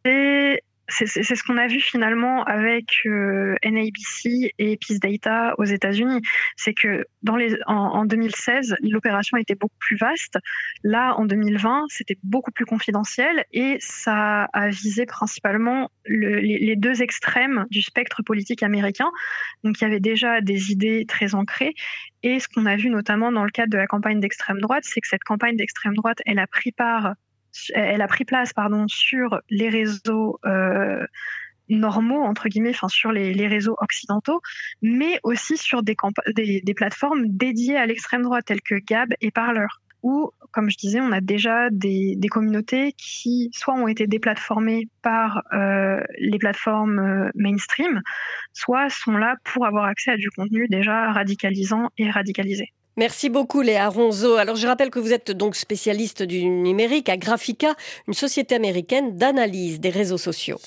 c'est 0.91 1.07
ce 1.07 1.43
qu'on 1.45 1.57
a 1.57 1.67
vu 1.67 1.81
finalement 1.81 2.45
avec 2.45 3.01
euh, 3.07 3.55
NABC 3.65 4.53
et 4.59 4.77
Peace 4.77 4.99
Data 4.99 5.55
aux 5.59 5.65
États-Unis. 5.65 6.21
C'est 6.57 6.75
que 6.75 7.07
dans 7.23 7.37
les, 7.37 7.57
en, 7.67 8.05
2016, 8.05 8.77
l'opération 8.83 9.37
était 9.37 9.55
beaucoup 9.55 9.77
plus 9.79 9.97
vaste. 9.97 10.39
Là, 10.83 11.15
en 11.17 11.25
2020, 11.25 11.87
c'était 11.89 12.19
beaucoup 12.23 12.51
plus 12.51 12.65
confidentiel 12.65 13.45
et 13.53 13.77
ça 13.81 14.45
a 14.53 14.69
visé 14.69 15.07
principalement 15.07 15.91
les, 16.07 16.75
deux 16.77 17.03
extrêmes 17.03 17.67
du 17.71 17.83
spectre 17.83 18.23
politique 18.23 18.63
américain. 18.63 19.11
Donc, 19.65 19.81
il 19.81 19.85
y 19.85 19.87
avait 19.87 20.01
déjà 20.01 20.41
des 20.41 20.73
idées 20.73 21.05
très 21.07 21.35
ancrées. 21.35 21.75
Et 22.23 22.39
ce 22.39 22.49
qu'on 22.49 22.67
a 22.67 22.77
vu 22.77 22.91
notamment 22.91 23.33
dans 23.33 23.45
le 23.45 23.51
cadre 23.51 23.71
de 23.71 23.79
la 23.79 23.87
campagne 23.87 24.21
d'extrême 24.21 24.61
droite, 24.61 24.85
c'est 24.85 25.01
que 25.01 25.09
cette 25.09 25.25
campagne 25.25 25.57
d'extrême 25.57 25.95
droite, 25.95 26.19
elle 26.27 26.39
a 26.39 26.47
pris 26.47 26.73
part 26.73 27.15
elle 27.75 28.03
a 28.03 28.07
pris 28.07 28.25
place 28.25 28.53
pardon, 28.53 28.87
sur 28.89 29.41
les 29.51 29.69
réseaux 29.69 30.39
euh, 30.47 31.05
normaux, 31.69 32.23
entre 32.23 32.49
guillemets, 32.49 32.71
enfin 32.71 32.89
sur 32.89 33.13
les, 33.13 33.47
réseaux 33.47 33.77
occidentaux, 33.81 34.41
mais 34.83 35.19
aussi 35.23 35.57
sur 35.57 35.83
des, 35.83 35.97
des, 36.35 36.75
plateformes 36.75 37.27
dédiées 37.27 37.77
à 37.77 37.87
l'extrême 37.87 38.23
droite, 38.23 38.45
telles 38.47 38.63
que 38.63 38.75
Gab 38.75 39.13
et 39.21 39.31
Parler, 39.31 39.67
où, 40.03 40.31
comme 40.53 40.71
je 40.71 40.77
disais, 40.77 41.01
on 41.01 41.13
a 41.13 41.21
déjà 41.21 41.71
des, 41.71 42.19
communautés 42.31 42.93
qui 42.97 43.51
soit 43.53 43.75
ont 43.75 43.89
été 43.89 44.07
déplatformées 44.07 44.89
par 45.03 45.43
euh, 45.53 46.01
les 46.19 46.39
plateformes 46.39 46.99
euh, 46.99 47.31
mainstream, 47.35 48.01
soit 48.53 48.89
sont 48.91 49.17
là 49.17 49.37
pour 49.45 49.67
avoir 49.67 49.85
accès 49.85 50.13
à 50.13 50.17
du 50.17 50.31
contenu 50.31 50.67
déjà 50.69 51.13
radicalisant 51.13 51.91
et 51.99 52.11
radicalisé. 52.11 52.73
Merci 53.01 53.31
beaucoup 53.31 53.63
Léa 53.63 53.89
Ronzo. 53.89 54.35
Alors 54.35 54.57
je 54.57 54.67
rappelle 54.67 54.91
que 54.91 54.99
vous 54.99 55.15
êtes 55.15 55.31
donc 55.31 55.57
spécialiste 55.57 56.23
du 56.23 56.45
numérique 56.45 57.09
à 57.09 57.17
Graphica, 57.17 57.75
une 58.07 58.13
société 58.13 58.55
américaine 58.55 59.17
d'analyse 59.17 59.81
des 59.81 59.89
réseaux 59.89 60.19
sociaux. 60.19 60.59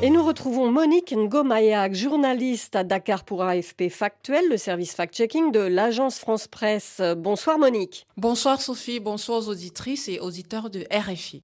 Et 0.00 0.08
nous 0.08 0.24
retrouvons 0.24 0.72
Monique 0.72 1.12
Ngomayak, 1.14 1.94
journaliste 1.94 2.76
à 2.76 2.82
Dakar 2.82 3.24
pour 3.24 3.42
AFP 3.42 3.90
Factuel, 3.90 4.48
le 4.48 4.56
service 4.56 4.94
fact-checking 4.94 5.52
de 5.52 5.60
l'agence 5.60 6.18
France 6.18 6.46
Presse. 6.46 7.02
Bonsoir 7.18 7.58
Monique. 7.58 8.06
Bonsoir 8.16 8.62
Sophie, 8.62 9.00
bonsoir 9.00 9.40
aux 9.40 9.50
auditrices 9.50 10.08
et 10.08 10.18
auditeurs 10.20 10.70
de 10.70 10.86
RFI. 10.90 11.42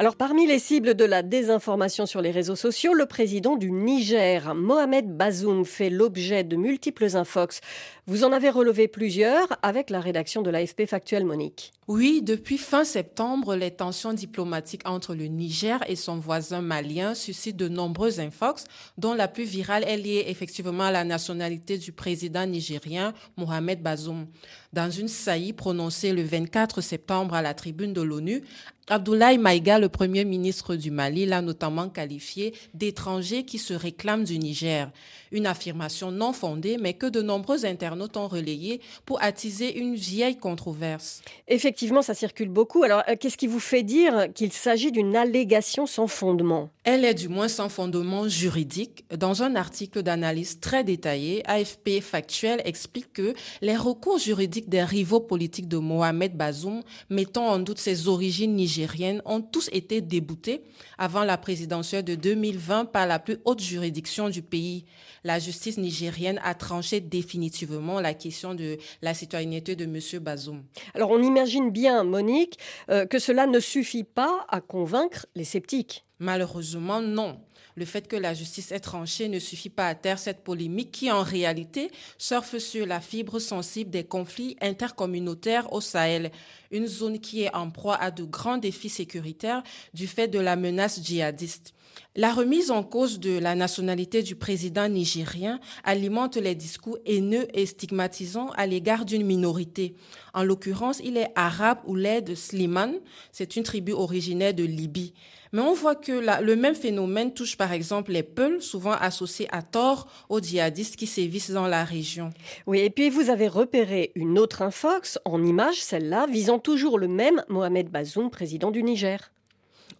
Alors 0.00 0.14
parmi 0.14 0.46
les 0.46 0.60
cibles 0.60 0.94
de 0.94 1.04
la 1.04 1.24
désinformation 1.24 2.06
sur 2.06 2.22
les 2.22 2.30
réseaux 2.30 2.54
sociaux, 2.54 2.94
le 2.94 3.06
président 3.06 3.56
du 3.56 3.72
Niger, 3.72 4.54
Mohamed 4.54 5.16
Bazoum, 5.16 5.64
fait 5.64 5.90
l'objet 5.90 6.44
de 6.44 6.54
multiples 6.54 7.16
infox. 7.16 7.60
Vous 8.06 8.22
en 8.22 8.30
avez 8.30 8.48
relevé 8.48 8.86
plusieurs 8.86 9.48
avec 9.60 9.90
la 9.90 9.98
rédaction 9.98 10.42
de 10.42 10.50
l'AFP 10.50 10.86
Factuel 10.86 11.24
Monique. 11.24 11.72
Oui, 11.88 12.22
depuis 12.22 12.58
fin 12.58 12.84
septembre, 12.84 13.56
les 13.56 13.72
tensions 13.72 14.12
diplomatiques 14.12 14.86
entre 14.86 15.16
le 15.16 15.24
Niger 15.24 15.80
et 15.88 15.96
son 15.96 16.18
voisin 16.18 16.60
malien 16.60 17.14
suscitent 17.14 17.56
de 17.56 17.68
nombreux 17.68 18.20
infox, 18.20 18.66
dont 18.98 19.14
la 19.14 19.26
plus 19.26 19.44
virale 19.44 19.82
est 19.84 19.96
liée 19.96 20.24
effectivement 20.28 20.84
à 20.84 20.92
la 20.92 21.02
nationalité 21.02 21.76
du 21.76 21.90
président 21.90 22.46
nigérien 22.46 23.14
Mohamed 23.36 23.82
Bazoum. 23.82 24.26
Dans 24.74 24.90
une 24.90 25.08
saillie 25.08 25.54
prononcée 25.54 26.12
le 26.12 26.22
24 26.22 26.82
septembre 26.82 27.34
à 27.34 27.40
la 27.42 27.54
tribune 27.54 27.94
de 27.94 28.02
l'ONU, 28.02 28.42
Abdoulaye 28.90 29.36
Maïga, 29.36 29.78
le 29.78 29.90
premier 29.90 30.24
ministre 30.24 30.74
du 30.74 30.90
Mali, 30.90 31.26
l'a 31.26 31.42
notamment 31.42 31.90
qualifié 31.90 32.54
d'étranger 32.72 33.44
qui 33.44 33.58
se 33.58 33.74
réclame 33.74 34.24
du 34.24 34.38
Niger. 34.38 34.90
Une 35.30 35.46
affirmation 35.46 36.10
non 36.10 36.32
fondée, 36.32 36.78
mais 36.80 36.94
que 36.94 37.04
de 37.04 37.20
nombreux 37.20 37.66
internautes 37.66 38.16
ont 38.16 38.28
relayée 38.28 38.80
pour 39.04 39.22
attiser 39.22 39.78
une 39.78 39.94
vieille 39.94 40.38
controverse. 40.38 41.20
Effectivement, 41.48 42.00
ça 42.00 42.14
circule 42.14 42.48
beaucoup. 42.48 42.82
Alors, 42.82 43.02
euh, 43.10 43.16
qu'est-ce 43.20 43.36
qui 43.36 43.46
vous 43.46 43.60
fait 43.60 43.82
dire 43.82 44.28
qu'il 44.34 44.52
s'agit 44.52 44.90
d'une 44.90 45.16
allégation 45.16 45.84
sans 45.86 46.06
fondement? 46.06 46.70
Elle 46.84 47.04
est 47.04 47.12
du 47.12 47.28
moins 47.28 47.48
sans 47.48 47.68
fondement 47.68 48.26
juridique. 48.26 49.04
Dans 49.14 49.42
un 49.42 49.54
article 49.54 50.02
d'analyse 50.02 50.60
très 50.60 50.82
détaillé, 50.82 51.42
AFP 51.46 52.00
Factuel 52.00 52.62
explique 52.64 53.12
que 53.12 53.34
les 53.60 53.76
recours 53.76 54.18
juridiques 54.18 54.57
des 54.66 54.82
rivaux 54.82 55.20
politiques 55.20 55.68
de 55.68 55.76
Mohamed 55.76 56.36
Bazoum, 56.36 56.82
mettant 57.10 57.46
en 57.48 57.58
doute 57.58 57.78
ses 57.78 58.08
origines 58.08 58.54
nigériennes, 58.54 59.22
ont 59.24 59.40
tous 59.40 59.68
été 59.72 60.00
déboutés 60.00 60.62
avant 60.96 61.24
la 61.24 61.38
présidentielle 61.38 62.04
de 62.04 62.14
2020 62.14 62.86
par 62.86 63.06
la 63.06 63.18
plus 63.18 63.38
haute 63.44 63.60
juridiction 63.60 64.28
du 64.28 64.42
pays. 64.42 64.84
La 65.24 65.38
justice 65.38 65.78
nigérienne 65.78 66.40
a 66.42 66.54
tranché 66.54 67.00
définitivement 67.00 68.00
la 68.00 68.14
question 68.14 68.54
de 68.54 68.78
la 69.02 69.14
citoyenneté 69.14 69.76
de 69.76 69.84
M. 69.84 70.22
Bazoum. 70.22 70.62
Alors 70.94 71.10
on 71.10 71.22
imagine 71.22 71.70
bien, 71.70 72.04
Monique, 72.04 72.58
euh, 72.90 73.06
que 73.06 73.18
cela 73.18 73.46
ne 73.46 73.60
suffit 73.60 74.04
pas 74.04 74.46
à 74.48 74.60
convaincre 74.60 75.26
les 75.34 75.44
sceptiques. 75.44 76.04
Malheureusement, 76.20 77.00
non. 77.00 77.38
Le 77.78 77.84
fait 77.84 78.08
que 78.08 78.16
la 78.16 78.34
justice 78.34 78.72
ait 78.72 78.80
tranché 78.80 79.28
ne 79.28 79.38
suffit 79.38 79.68
pas 79.68 79.86
à 79.86 79.94
taire 79.94 80.18
cette 80.18 80.42
polémique 80.42 80.90
qui, 80.90 81.12
en 81.12 81.22
réalité, 81.22 81.92
surfe 82.18 82.58
sur 82.58 82.84
la 82.86 83.00
fibre 83.00 83.38
sensible 83.38 83.88
des 83.88 84.02
conflits 84.02 84.56
intercommunautaires 84.60 85.72
au 85.72 85.80
Sahel, 85.80 86.32
une 86.72 86.88
zone 86.88 87.20
qui 87.20 87.44
est 87.44 87.54
en 87.54 87.70
proie 87.70 87.94
à 87.94 88.10
de 88.10 88.24
grands 88.24 88.58
défis 88.58 88.88
sécuritaires 88.88 89.62
du 89.94 90.08
fait 90.08 90.26
de 90.26 90.40
la 90.40 90.56
menace 90.56 91.00
djihadiste. 91.00 91.72
La 92.16 92.32
remise 92.32 92.72
en 92.72 92.82
cause 92.82 93.20
de 93.20 93.38
la 93.38 93.54
nationalité 93.54 94.24
du 94.24 94.34
président 94.34 94.88
nigérien 94.88 95.60
alimente 95.84 96.36
les 96.36 96.56
discours 96.56 96.98
haineux 97.06 97.46
et 97.54 97.64
stigmatisants 97.64 98.50
à 98.56 98.66
l'égard 98.66 99.04
d'une 99.04 99.24
minorité. 99.24 99.94
En 100.34 100.42
l'occurrence, 100.42 101.00
il 101.04 101.16
est 101.16 101.30
arabe 101.36 101.78
ou 101.86 101.94
l'aide 101.94 102.24
de 102.24 102.34
Slimane, 102.34 102.96
c'est 103.30 103.54
une 103.54 103.62
tribu 103.62 103.92
originaire 103.92 104.52
de 104.52 104.64
Libye. 104.64 105.14
Mais 105.52 105.60
on 105.60 105.74
voit 105.74 105.94
que 105.94 106.42
le 106.42 106.56
même 106.56 106.74
phénomène 106.74 107.32
touche 107.32 107.56
par 107.56 107.72
exemple 107.72 108.12
les 108.12 108.22
Peuls, 108.22 108.62
souvent 108.62 108.92
associés 108.92 109.48
à 109.50 109.62
tort 109.62 110.08
aux 110.28 110.40
djihadistes 110.40 110.96
qui 110.96 111.06
sévissent 111.06 111.50
dans 111.50 111.66
la 111.66 111.84
région. 111.84 112.30
Oui, 112.66 112.80
et 112.80 112.90
puis 112.90 113.10
vous 113.10 113.30
avez 113.30 113.48
repéré 113.48 114.12
une 114.14 114.38
autre 114.38 114.62
infox 114.62 115.18
en 115.24 115.42
image, 115.44 115.82
celle-là, 115.82 116.26
visant 116.26 116.58
toujours 116.58 116.98
le 116.98 117.08
même 117.08 117.42
Mohamed 117.48 117.88
Bazoum, 117.88 118.30
président 118.30 118.70
du 118.70 118.82
Niger. 118.82 119.30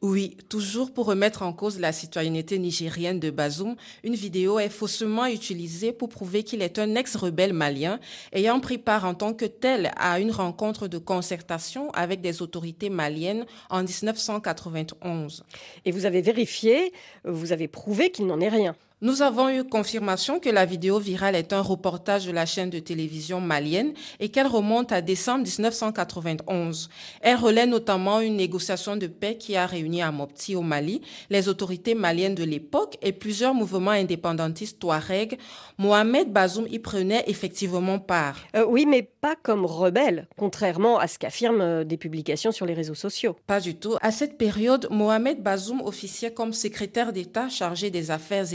Oui, 0.01 0.37
toujours 0.49 0.93
pour 0.93 1.07
remettre 1.07 1.43
en 1.43 1.53
cause 1.53 1.81
la 1.81 1.91
citoyenneté 1.91 2.61
nigérienne 2.61 3.19
de 3.19 3.31
Bazoum, 3.31 3.75
une 4.05 4.15
vidéo 4.15 4.61
est 4.61 4.69
faussement 4.69 5.27
utilisée 5.27 5.93
pour 5.93 6.09
prouver 6.09 6.45
qu'il 6.45 6.63
est 6.63 6.79
un 6.79 6.95
ex-rebelle 6.95 7.53
malien 7.53 7.99
ayant 8.33 8.61
pris 8.61 8.79
part 8.79 9.05
en 9.05 9.15
tant 9.15 9.35
que 9.35 9.45
tel 9.45 9.91
à 9.97 10.21
une 10.21 10.31
rencontre 10.31 10.87
de 10.87 10.99
concertation 10.99 11.91
avec 11.95 12.21
des 12.21 12.43
autorités 12.43 12.91
maliennes 12.91 13.45
en 13.71 13.83
1991. 13.83 15.43
Et 15.85 15.91
vous 15.91 16.07
avez 16.07 16.23
vérifié, 16.23 16.93
vous 17.25 17.51
avez 17.51 17.67
prouvé 17.67 18.13
qu'il 18.13 18.27
n'en 18.27 18.39
est 18.39 18.49
rien. 18.49 18.77
Nous 19.01 19.23
avons 19.23 19.49
eu 19.49 19.63
confirmation 19.63 20.41
que 20.41 20.49
la 20.49 20.65
vidéo 20.65 20.99
virale 20.99 21.37
est 21.37 21.53
un 21.53 21.61
reportage 21.61 22.27
de 22.27 22.33
la 22.33 22.47
chaîne 22.47 22.69
de 22.69 22.81
télévision 22.81 23.41
malienne 23.41 23.93
et 24.19 24.29
qu'elle 24.29 24.49
remonte 24.49 24.91
à 24.91 25.03
décembre 25.03 25.45
1991. 25.45 26.89
Elle 27.21 27.37
relaie 27.37 27.67
notamment 27.67 28.21
une 28.21 28.35
négociation 28.35 28.97
de 28.97 29.07
paix 29.07 29.37
qui 29.37 29.55
a 29.55 29.67
réuni 29.67 30.03
à 30.03 30.11
Mopti 30.11 30.57
au 30.57 30.63
Mali 30.63 31.01
les 31.31 31.49
autorités 31.49 31.95
maliennes 31.95 32.35
de 32.35 32.43
l'époque 32.43 32.99
et 33.01 33.13
plusieurs 33.13 33.55
mouvements 33.55 33.93
indépendantistes 33.93 34.81
touareg. 34.81 35.39
Mohamed 35.79 36.33
Bazoum 36.33 36.67
y 36.69 36.81
prenait 36.81 37.23
effectivement 37.29 38.01
part. 38.01 38.39
Euh, 38.57 38.65
oui, 38.67 38.85
mais 38.85 39.09
pas 39.21 39.37
comme 39.41 39.65
rebelle, 39.65 40.27
contrairement 40.37 40.99
à 40.99 41.07
ce 41.07 41.21
qu'affirment 41.21 41.61
euh, 41.61 41.85
des 41.85 41.97
publications 41.97 42.51
sur 42.51 42.67
les 42.67 42.75
réseaux 42.75 42.97
sociaux. 42.97 43.37
Pas 43.47 43.61
du 43.61 43.77
tout. 43.77 43.95
À 44.01 44.11
cette 44.11 44.39
période, 44.39 44.89
Mohamed 44.91 45.41
Bazoum 45.41 45.83
officiait 45.83 46.33
comme 46.33 46.53
secrétaire 46.53 47.13
d'État 47.13 47.49
chargé 47.49 47.91
des 47.91 48.11
affaires 48.11 48.53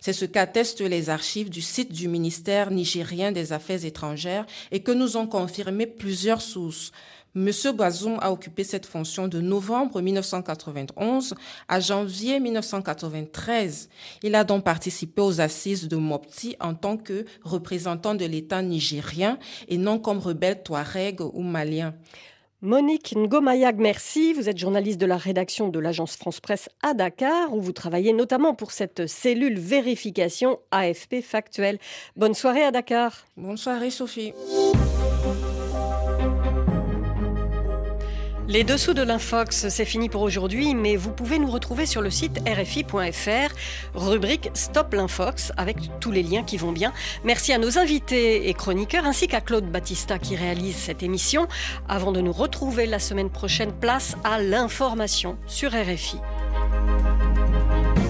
c'est 0.00 0.12
ce 0.12 0.24
qu'attestent 0.24 0.80
les 0.80 1.10
archives 1.10 1.50
du 1.50 1.62
site 1.62 1.92
du 1.92 2.08
ministère 2.08 2.70
nigérien 2.70 3.32
des 3.32 3.52
Affaires 3.52 3.84
étrangères 3.84 4.46
et 4.70 4.80
que 4.80 4.92
nous 4.92 5.16
ont 5.16 5.26
confirmé 5.26 5.86
plusieurs 5.86 6.40
sources. 6.40 6.92
Monsieur 7.36 7.72
Bazoum 7.72 8.18
a 8.22 8.32
occupé 8.32 8.64
cette 8.64 8.86
fonction 8.86 9.28
de 9.28 9.42
novembre 9.42 10.00
1991 10.00 11.34
à 11.68 11.80
janvier 11.80 12.40
1993. 12.40 13.90
Il 14.22 14.34
a 14.34 14.42
donc 14.42 14.64
participé 14.64 15.20
aux 15.20 15.38
assises 15.42 15.86
de 15.86 15.96
Mopti 15.96 16.56
en 16.60 16.74
tant 16.74 16.96
que 16.96 17.26
représentant 17.42 18.14
de 18.14 18.24
l'État 18.24 18.62
nigérien 18.62 19.38
et 19.68 19.76
non 19.76 19.98
comme 19.98 20.18
rebelle 20.18 20.62
touareg 20.62 21.20
ou 21.20 21.42
malien. 21.42 21.94
Monique 22.62 23.14
Ngomayag, 23.14 23.78
merci. 23.78 24.32
Vous 24.32 24.48
êtes 24.48 24.56
journaliste 24.56 24.98
de 24.98 25.04
la 25.04 25.18
rédaction 25.18 25.68
de 25.68 25.78
l'agence 25.78 26.16
France 26.16 26.40
Presse 26.40 26.70
à 26.82 26.94
Dakar, 26.94 27.52
où 27.52 27.60
vous 27.60 27.72
travaillez 27.72 28.14
notamment 28.14 28.54
pour 28.54 28.70
cette 28.72 29.06
cellule 29.06 29.58
vérification 29.58 30.58
AFP 30.70 31.20
factuelle. 31.22 31.78
Bonne 32.16 32.32
soirée 32.32 32.62
à 32.62 32.70
Dakar. 32.70 33.26
Bonne 33.36 33.58
soirée, 33.58 33.90
Sophie. 33.90 34.32
Les 38.48 38.62
dessous 38.62 38.94
de 38.94 39.02
l'Infox, 39.02 39.68
c'est 39.68 39.84
fini 39.84 40.08
pour 40.08 40.22
aujourd'hui, 40.22 40.76
mais 40.76 40.94
vous 40.94 41.10
pouvez 41.10 41.40
nous 41.40 41.50
retrouver 41.50 41.84
sur 41.84 42.00
le 42.00 42.10
site 42.10 42.40
rfi.fr, 42.48 43.52
rubrique 43.96 44.50
Stop 44.54 44.94
l'Infox, 44.94 45.52
avec 45.56 45.76
tous 45.98 46.12
les 46.12 46.22
liens 46.22 46.44
qui 46.44 46.56
vont 46.56 46.70
bien. 46.70 46.92
Merci 47.24 47.52
à 47.52 47.58
nos 47.58 47.76
invités 47.76 48.48
et 48.48 48.54
chroniqueurs, 48.54 49.04
ainsi 49.04 49.26
qu'à 49.26 49.40
Claude 49.40 49.64
Battista 49.64 50.20
qui 50.20 50.36
réalise 50.36 50.76
cette 50.76 51.02
émission. 51.02 51.48
Avant 51.88 52.12
de 52.12 52.20
nous 52.20 52.32
retrouver 52.32 52.86
la 52.86 53.00
semaine 53.00 53.30
prochaine, 53.30 53.72
place 53.72 54.16
à 54.22 54.40
l'information 54.40 55.38
sur 55.48 55.72
RFI. 55.72 56.18